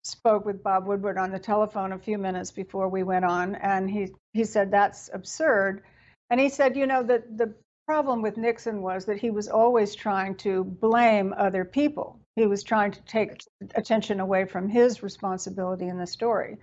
spoke 0.04 0.44
with 0.44 0.62
Bob 0.62 0.86
Woodward 0.86 1.18
on 1.18 1.30
the 1.30 1.38
telephone 1.38 1.92
a 1.92 1.98
few 1.98 2.18
minutes 2.18 2.50
before 2.50 2.88
we 2.88 3.02
went 3.02 3.24
on, 3.24 3.54
and 3.56 3.90
he, 3.90 4.08
he 4.32 4.44
said, 4.44 4.70
that's 4.70 5.10
absurd. 5.12 5.82
And 6.30 6.40
he 6.40 6.48
said, 6.48 6.76
you 6.76 6.86
know, 6.86 7.02
that 7.02 7.36
the 7.36 7.54
problem 7.86 8.22
with 8.22 8.36
Nixon 8.36 8.82
was 8.82 9.06
that 9.06 9.18
he 9.18 9.30
was 9.30 9.48
always 9.48 9.94
trying 9.94 10.36
to 10.36 10.62
blame 10.62 11.34
other 11.36 11.64
people. 11.64 12.20
He 12.36 12.46
was 12.46 12.62
trying 12.62 12.92
to 12.92 13.02
take 13.04 13.40
attention 13.74 14.20
away 14.20 14.44
from 14.44 14.68
his 14.68 15.02
responsibility 15.02 15.88
in 15.88 15.98
the 15.98 16.06
story. 16.06 16.58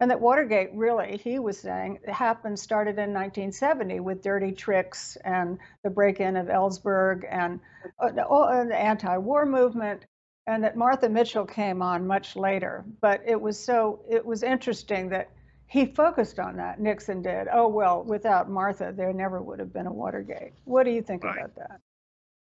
And 0.00 0.10
that 0.10 0.20
Watergate 0.20 0.70
really, 0.72 1.18
he 1.18 1.38
was 1.38 1.58
saying, 1.58 1.98
happened, 2.08 2.58
started 2.58 2.92
in 2.92 3.12
1970 3.12 4.00
with 4.00 4.22
dirty 4.22 4.52
tricks 4.52 5.18
and 5.22 5.58
the 5.84 5.90
break 5.90 6.20
in 6.20 6.38
of 6.38 6.46
Ellsberg 6.46 7.26
and 7.30 7.60
uh, 7.98 8.10
the 8.10 8.74
anti 8.74 9.18
war 9.18 9.44
movement 9.44 10.06
and 10.50 10.64
that 10.64 10.76
Martha 10.76 11.08
Mitchell 11.08 11.46
came 11.46 11.80
on 11.80 12.06
much 12.06 12.34
later. 12.34 12.84
But 13.00 13.22
it 13.24 13.40
was 13.40 13.58
so 13.58 14.00
it 14.10 14.24
was 14.24 14.42
interesting 14.42 15.08
that 15.10 15.30
he 15.66 15.86
focused 15.86 16.40
on 16.40 16.56
that. 16.56 16.80
Nixon 16.80 17.22
did. 17.22 17.46
Oh 17.52 17.68
well, 17.68 18.02
without 18.02 18.50
Martha, 18.50 18.92
there 18.94 19.12
never 19.12 19.40
would 19.40 19.60
have 19.60 19.72
been 19.72 19.86
a 19.86 19.92
Watergate. 19.92 20.52
What 20.64 20.84
do 20.84 20.90
you 20.90 21.02
think 21.02 21.22
about 21.22 21.54
that? 21.56 21.80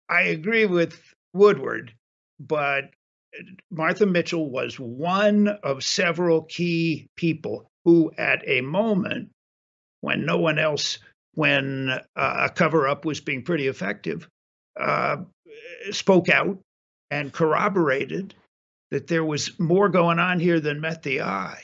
I 0.08 0.22
agree 0.22 0.66
with 0.66 1.00
Woodward, 1.32 1.94
but 2.38 2.90
Martha 3.70 4.04
Mitchell 4.04 4.50
was 4.50 4.78
one 4.78 5.48
of 5.48 5.82
several 5.82 6.42
key 6.42 7.08
people 7.16 7.70
who, 7.86 8.12
at 8.18 8.46
a 8.46 8.60
moment 8.60 9.30
when 10.02 10.26
no 10.26 10.36
one 10.36 10.58
else, 10.58 10.98
when 11.32 11.88
uh, 11.90 12.00
a 12.16 12.50
cover 12.50 12.86
up 12.86 13.06
was 13.06 13.20
being 13.20 13.42
pretty 13.42 13.66
effective, 13.66 14.28
uh, 14.78 15.16
spoke 15.90 16.28
out 16.28 16.58
and 17.10 17.32
corroborated 17.32 18.34
that 18.90 19.06
there 19.06 19.24
was 19.24 19.58
more 19.58 19.88
going 19.88 20.18
on 20.18 20.40
here 20.40 20.60
than 20.60 20.80
met 20.80 21.02
the 21.02 21.22
eye. 21.22 21.62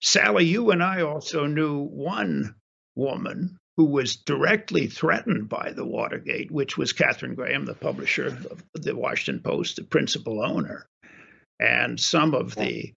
Sally, 0.00 0.44
you 0.44 0.70
and 0.70 0.82
I 0.82 1.02
also 1.02 1.46
knew 1.46 1.82
one 1.82 2.54
woman 2.94 3.56
who 3.76 3.84
was 3.84 4.16
directly 4.16 4.86
threatened 4.86 5.48
by 5.48 5.72
the 5.72 5.84
Watergate, 5.84 6.50
which 6.50 6.78
was 6.78 6.92
Katharine 6.92 7.34
Graham, 7.34 7.66
the 7.66 7.74
publisher 7.74 8.28
of 8.50 8.62
the 8.74 8.96
Washington 8.96 9.42
Post, 9.42 9.76
the 9.76 9.84
principal 9.84 10.42
owner. 10.42 10.86
And 11.60 11.98
some 12.00 12.34
of 12.34 12.54
the, 12.54 12.92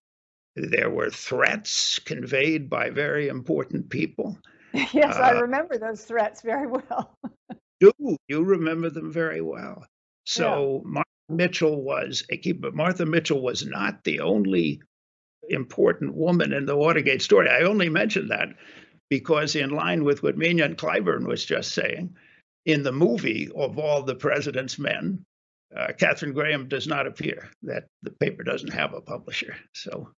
there 0.56 0.90
were 0.90 1.10
threats 1.10 2.00
conveyed 2.00 2.70
by 2.70 2.90
very 2.90 3.28
important 3.28 3.90
people. 3.90 4.38
Yes, 4.94 5.16
uh, 5.16 5.22
I 5.22 5.32
remember 5.32 5.80
those 5.80 6.06
threats 6.06 6.44
very 6.44 6.68
well. 6.68 7.18
do. 7.80 7.92
You 8.28 8.44
remember 8.44 8.90
them 8.90 9.12
very 9.12 9.42
well. 9.42 9.86
So 10.26 10.84
yeah. 10.86 10.92
Martha 10.92 11.10
Mitchell 11.30 11.82
was 11.82 12.24
a 12.30 12.38
keeper. 12.38 12.72
Martha 12.72 13.06
Mitchell 13.06 13.42
was 13.42 13.66
not 13.66 14.04
the 14.04 14.20
only 14.20 14.82
important 15.50 16.16
woman 16.16 16.54
in 16.54 16.66
the 16.66 16.76
Watergate 16.76 17.22
story. 17.22 17.50
I 17.50 17.62
only 17.62 17.90
mention 17.90 18.28
that 18.28 18.50
because, 19.10 19.56
in 19.56 19.70
line 19.70 20.04
with 20.04 20.22
what 20.24 20.38
Mignon 20.38 20.76
Clyburn 20.76 21.28
was 21.28 21.46
just 21.46 21.74
saying, 21.74 22.16
in 22.66 22.84
the 22.84 22.92
movie 22.92 23.50
of 23.56 23.80
all 23.80 24.04
the 24.04 24.16
president's 24.16 24.78
men, 24.78 25.24
uh, 25.76 25.94
Katharine 25.98 26.34
Graham 26.34 26.68
does 26.68 26.88
not 26.88 27.08
appear. 27.08 27.50
That 27.64 27.88
the 28.02 28.12
paper 28.12 28.44
doesn't 28.44 28.74
have 28.74 28.94
a 28.94 29.02
publisher, 29.02 29.56
so 29.74 30.10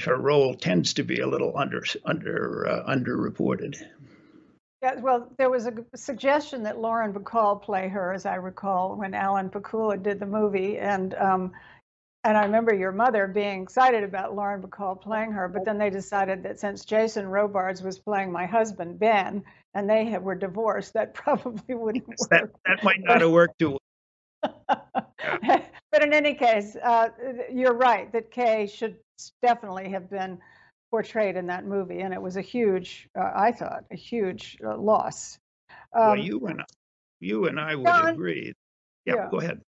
her 0.00 0.16
role 0.16 0.54
tends 0.54 0.94
to 0.94 1.04
be 1.04 1.20
a 1.20 1.26
little 1.26 1.56
under 1.56 1.82
under 2.04 2.66
uh, 2.68 2.92
underreported. 2.92 3.76
Yeah, 4.82 5.00
well, 5.00 5.32
there 5.38 5.50
was 5.50 5.66
a 5.66 5.72
suggestion 5.94 6.62
that 6.64 6.78
Lauren 6.78 7.12
Bacall 7.12 7.62
play 7.62 7.88
her, 7.88 8.12
as 8.12 8.26
I 8.26 8.34
recall, 8.34 8.94
when 8.94 9.14
Alan 9.14 9.48
Pakula 9.48 10.02
did 10.02 10.20
the 10.20 10.26
movie, 10.26 10.78
and 10.78 11.14
um, 11.14 11.52
and 12.24 12.36
I 12.36 12.44
remember 12.44 12.74
your 12.74 12.92
mother 12.92 13.26
being 13.26 13.62
excited 13.62 14.02
about 14.02 14.34
Lauren 14.34 14.60
Bacall 14.60 15.00
playing 15.00 15.32
her, 15.32 15.48
but 15.48 15.64
then 15.64 15.78
they 15.78 15.90
decided 15.90 16.42
that 16.42 16.60
since 16.60 16.84
Jason 16.84 17.26
Robards 17.26 17.82
was 17.82 17.98
playing 17.98 18.32
my 18.32 18.46
husband 18.46 18.98
Ben, 18.98 19.44
and 19.74 19.88
they 19.88 20.04
had, 20.04 20.22
were 20.22 20.34
divorced, 20.34 20.92
that 20.94 21.14
probably 21.24 21.74
wouldn't 21.74 22.06
work. 22.06 22.18
That, 22.30 22.50
that 22.66 22.84
might 22.84 23.00
not 23.02 23.20
have 23.20 23.30
worked 23.30 23.58
too 23.58 23.78
but 24.68 26.02
in 26.02 26.12
any 26.12 26.34
case, 26.34 26.76
uh, 26.82 27.08
you're 27.52 27.74
right 27.74 28.12
that 28.12 28.30
Kay 28.30 28.66
should 28.66 28.96
definitely 29.42 29.90
have 29.90 30.10
been 30.10 30.38
portrayed 30.96 31.36
in 31.36 31.46
that 31.46 31.66
movie, 31.66 32.00
and 32.00 32.14
it 32.14 32.22
was 32.22 32.38
a 32.38 32.40
huge, 32.40 33.06
uh, 33.20 33.30
I 33.34 33.52
thought, 33.52 33.84
a 33.90 33.96
huge 33.96 34.56
uh, 34.64 34.78
loss. 34.78 35.38
Um, 35.92 36.06
well, 36.06 36.18
you 36.18 36.46
and 36.46 36.62
you 37.20 37.44
and 37.48 37.60
I 37.60 37.74
would 37.74 37.84
John, 37.84 38.14
agree. 38.14 38.54
Yeah, 39.04 39.16
yeah, 39.16 39.28
go 39.30 39.36
ahead. 39.40 39.60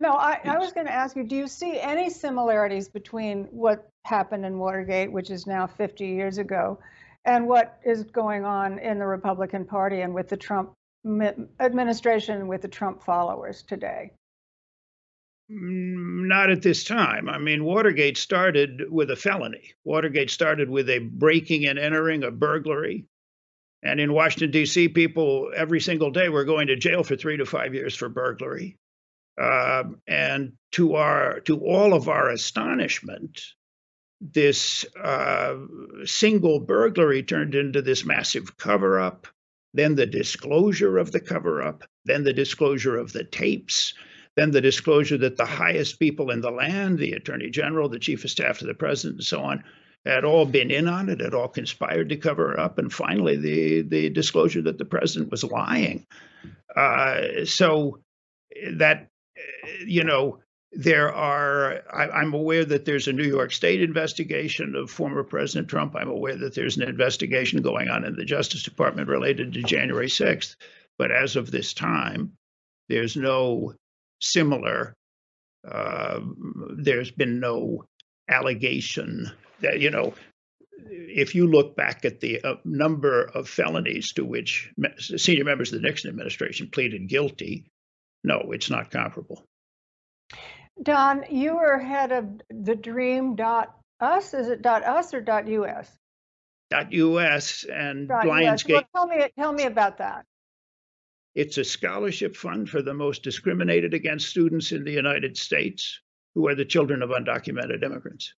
No, 0.00 0.12
I, 0.12 0.40
I 0.44 0.56
was 0.56 0.72
going 0.72 0.86
to 0.86 0.92
ask 0.92 1.14
you: 1.14 1.24
Do 1.24 1.36
you 1.36 1.46
see 1.46 1.78
any 1.78 2.08
similarities 2.08 2.88
between 2.88 3.44
what 3.50 3.86
happened 4.06 4.46
in 4.46 4.58
Watergate, 4.58 5.12
which 5.12 5.30
is 5.30 5.46
now 5.46 5.66
50 5.66 6.06
years 6.06 6.38
ago, 6.38 6.78
and 7.26 7.46
what 7.46 7.78
is 7.84 8.04
going 8.04 8.46
on 8.46 8.78
in 8.78 8.98
the 8.98 9.06
Republican 9.06 9.66
Party 9.66 10.00
and 10.00 10.14
with 10.14 10.30
the 10.30 10.38
Trump 10.38 10.72
administration 11.60 12.48
with 12.48 12.62
the 12.62 12.68
Trump 12.68 13.02
followers 13.02 13.62
today? 13.62 14.10
Mm, 15.52 16.28
not 16.28 16.50
at 16.50 16.62
this 16.62 16.84
time. 16.84 17.28
I 17.28 17.38
mean, 17.38 17.64
Watergate 17.64 18.16
started 18.16 18.90
with 18.90 19.10
a 19.10 19.16
felony. 19.16 19.74
Watergate 19.84 20.30
started 20.30 20.70
with 20.70 20.88
a 20.88 20.98
breaking 20.98 21.66
and 21.66 21.78
entering, 21.78 22.24
a 22.24 22.30
burglary. 22.30 23.04
And 23.82 24.00
in 24.00 24.12
Washington, 24.12 24.52
D.C., 24.52 24.88
people 24.88 25.50
every 25.54 25.80
single 25.80 26.10
day 26.10 26.28
were 26.28 26.44
going 26.44 26.68
to 26.68 26.76
jail 26.76 27.02
for 27.02 27.16
three 27.16 27.36
to 27.36 27.44
five 27.44 27.74
years 27.74 27.94
for 27.96 28.08
burglary. 28.08 28.78
Uh, 29.40 29.84
and 30.06 30.52
to 30.72 30.94
our 30.94 31.40
to 31.40 31.58
all 31.58 31.94
of 31.94 32.08
our 32.08 32.30
astonishment, 32.30 33.40
this 34.20 34.84
uh, 35.02 35.56
single 36.04 36.60
burglary 36.60 37.22
turned 37.22 37.54
into 37.54 37.82
this 37.82 38.04
massive 38.04 38.56
cover 38.56 39.00
up 39.00 39.26
then 39.74 39.94
the 39.94 40.06
disclosure 40.06 40.98
of 40.98 41.12
the 41.12 41.20
cover 41.20 41.62
up, 41.62 41.84
then 42.04 42.24
the 42.24 42.32
disclosure 42.32 42.96
of 42.96 43.12
the 43.12 43.24
tapes, 43.24 43.94
then 44.36 44.50
the 44.50 44.60
disclosure 44.60 45.18
that 45.18 45.36
the 45.36 45.44
highest 45.44 45.98
people 45.98 46.30
in 46.30 46.40
the 46.40 46.50
land, 46.50 46.98
the 46.98 47.12
attorney 47.12 47.50
general, 47.50 47.88
the 47.88 47.98
chief 47.98 48.24
of 48.24 48.30
staff 48.30 48.58
to 48.58 48.66
the 48.66 48.74
president, 48.74 49.18
and 49.18 49.26
so 49.26 49.42
on, 49.42 49.62
had 50.06 50.24
all 50.24 50.46
been 50.46 50.70
in 50.70 50.88
on 50.88 51.08
it, 51.08 51.20
had 51.20 51.34
all 51.34 51.48
conspired 51.48 52.08
to 52.08 52.16
cover 52.16 52.58
up, 52.58 52.78
and 52.78 52.92
finally 52.92 53.36
the 53.36 53.82
the 53.82 54.10
disclosure 54.10 54.62
that 54.62 54.78
the 54.78 54.84
president 54.84 55.30
was 55.30 55.44
lying. 55.44 56.06
Uh, 56.74 57.44
so 57.44 58.00
that 58.72 59.08
you 59.86 60.02
know 60.02 60.38
there 60.72 61.12
are, 61.12 61.82
I, 61.92 62.22
am 62.22 62.32
aware 62.32 62.64
that 62.64 62.86
there's 62.86 63.06
a 63.06 63.12
New 63.12 63.24
York 63.24 63.52
State 63.52 63.82
investigation 63.82 64.74
of 64.74 64.90
former 64.90 65.22
President 65.22 65.68
Trump. 65.68 65.94
I'm 65.94 66.08
aware 66.08 66.36
that 66.36 66.54
there's 66.54 66.78
an 66.78 66.88
investigation 66.88 67.60
going 67.60 67.88
on 67.88 68.04
in 68.04 68.16
the 68.16 68.24
Justice 68.24 68.62
Department 68.62 69.08
related 69.08 69.52
to 69.52 69.62
January 69.62 70.06
6th. 70.06 70.56
But 70.98 71.12
as 71.12 71.36
of 71.36 71.50
this 71.50 71.74
time, 71.74 72.32
there's 72.88 73.16
no 73.16 73.74
similar, 74.22 74.94
uh, 75.68 76.20
there's 76.76 77.10
been 77.10 77.40
no 77.40 77.84
allegation 78.28 79.30
that, 79.60 79.80
you 79.80 79.90
know, 79.90 80.14
if 80.88 81.34
you 81.34 81.46
look 81.46 81.76
back 81.76 82.04
at 82.04 82.20
the 82.20 82.40
uh, 82.42 82.54
number 82.64 83.22
of 83.22 83.48
felonies 83.48 84.12
to 84.14 84.24
which 84.24 84.72
senior 84.98 85.44
members 85.44 85.72
of 85.72 85.80
the 85.80 85.86
Nixon 85.86 86.10
administration 86.10 86.70
pleaded 86.72 87.08
guilty, 87.08 87.66
no, 88.24 88.50
it's 88.50 88.70
not 88.70 88.90
comparable. 88.90 89.44
Don, 90.82 91.24
you 91.30 91.56
were 91.56 91.78
head 91.78 92.12
of 92.12 92.40
the 92.50 92.74
Dream 92.74 93.36
dot 93.36 93.76
us. 94.00 94.34
Is 94.34 94.48
it 94.48 94.62
dot 94.62 94.84
us 94.84 95.12
or 95.12 95.20
dot 95.20 95.46
us? 95.46 95.90
Dot 96.70 96.92
us 96.92 97.64
and 97.64 98.08
dot 98.08 98.24
Lionsgate. 98.24 98.84
Well, 98.94 99.06
tell 99.06 99.06
me, 99.06 99.26
tell 99.38 99.52
me 99.52 99.64
about 99.64 99.98
that. 99.98 100.24
It's 101.34 101.56
a 101.56 101.64
scholarship 101.64 102.36
fund 102.36 102.68
for 102.68 102.82
the 102.82 102.92
most 102.92 103.22
discriminated 103.22 103.94
against 103.94 104.28
students 104.28 104.72
in 104.72 104.84
the 104.84 104.92
United 104.92 105.38
States 105.38 106.00
who 106.34 106.46
are 106.48 106.54
the 106.54 106.64
children 106.64 107.02
of 107.02 107.10
undocumented 107.10 107.82
immigrants. 107.82 108.34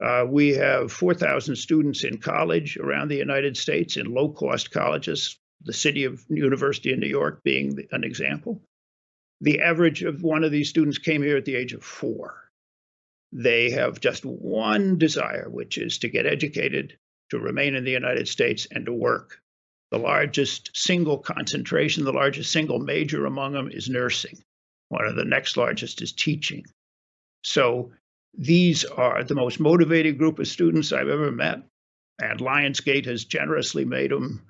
Uh, 0.00 0.24
we 0.28 0.50
have 0.50 0.92
4,000 0.92 1.56
students 1.56 2.04
in 2.04 2.18
college 2.18 2.76
around 2.76 3.08
the 3.08 3.16
United 3.16 3.56
States 3.56 3.96
in 3.96 4.06
low 4.06 4.28
cost 4.28 4.70
colleges, 4.70 5.38
the 5.64 5.72
City 5.72 6.04
of 6.04 6.24
University 6.28 6.92
in 6.92 7.00
New 7.00 7.08
York 7.08 7.42
being 7.42 7.88
an 7.90 8.04
example. 8.04 8.62
The 9.40 9.60
average 9.60 10.04
of 10.04 10.22
one 10.22 10.44
of 10.44 10.52
these 10.52 10.68
students 10.68 10.98
came 10.98 11.22
here 11.22 11.36
at 11.36 11.44
the 11.44 11.56
age 11.56 11.72
of 11.72 11.82
four. 11.82 12.50
They 13.32 13.70
have 13.70 14.00
just 14.00 14.24
one 14.24 14.98
desire, 14.98 15.48
which 15.48 15.78
is 15.78 15.98
to 15.98 16.08
get 16.08 16.26
educated, 16.26 16.98
to 17.30 17.38
remain 17.38 17.74
in 17.74 17.84
the 17.84 17.90
United 17.90 18.28
States, 18.28 18.68
and 18.70 18.86
to 18.86 18.92
work. 18.92 19.41
The 19.92 19.98
largest 19.98 20.70
single 20.74 21.18
concentration, 21.18 22.04
the 22.04 22.12
largest 22.12 22.50
single 22.50 22.78
major 22.78 23.26
among 23.26 23.52
them 23.52 23.70
is 23.70 23.90
nursing. 23.90 24.42
One 24.88 25.06
of 25.06 25.16
the 25.16 25.26
next 25.26 25.58
largest 25.58 26.00
is 26.00 26.12
teaching. 26.12 26.64
So 27.44 27.92
these 28.32 28.86
are 28.86 29.22
the 29.22 29.34
most 29.34 29.60
motivated 29.60 30.16
group 30.16 30.38
of 30.38 30.48
students 30.48 30.92
I've 30.92 31.10
ever 31.10 31.30
met. 31.30 31.58
And 32.22 32.40
Lionsgate 32.40 33.04
has 33.04 33.26
generously 33.26 33.84
made 33.84 34.10
them 34.10 34.40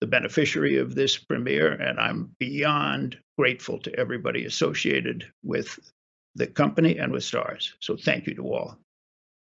the 0.00 0.08
beneficiary 0.08 0.78
of 0.78 0.96
this 0.96 1.16
premiere, 1.16 1.74
and 1.74 2.00
I'm 2.00 2.34
beyond 2.40 3.16
grateful 3.38 3.78
to 3.80 3.96
everybody 3.96 4.46
associated 4.46 5.30
with 5.44 5.78
the 6.34 6.48
company 6.48 6.98
and 6.98 7.12
with 7.12 7.22
Starz. 7.22 7.72
So 7.78 7.96
thank 7.96 8.26
you 8.26 8.34
to 8.34 8.42
all. 8.52 8.76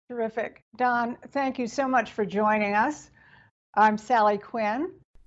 Terrific. 0.10 0.64
Don, 0.78 1.16
thank 1.30 1.60
you 1.60 1.68
so 1.68 1.88
much 1.88 2.12
for 2.12 2.26
joining 2.26 2.74
us. 2.74 3.12
I'm 3.76 3.99
Sally 3.99 4.39
Quinn. 4.39 4.91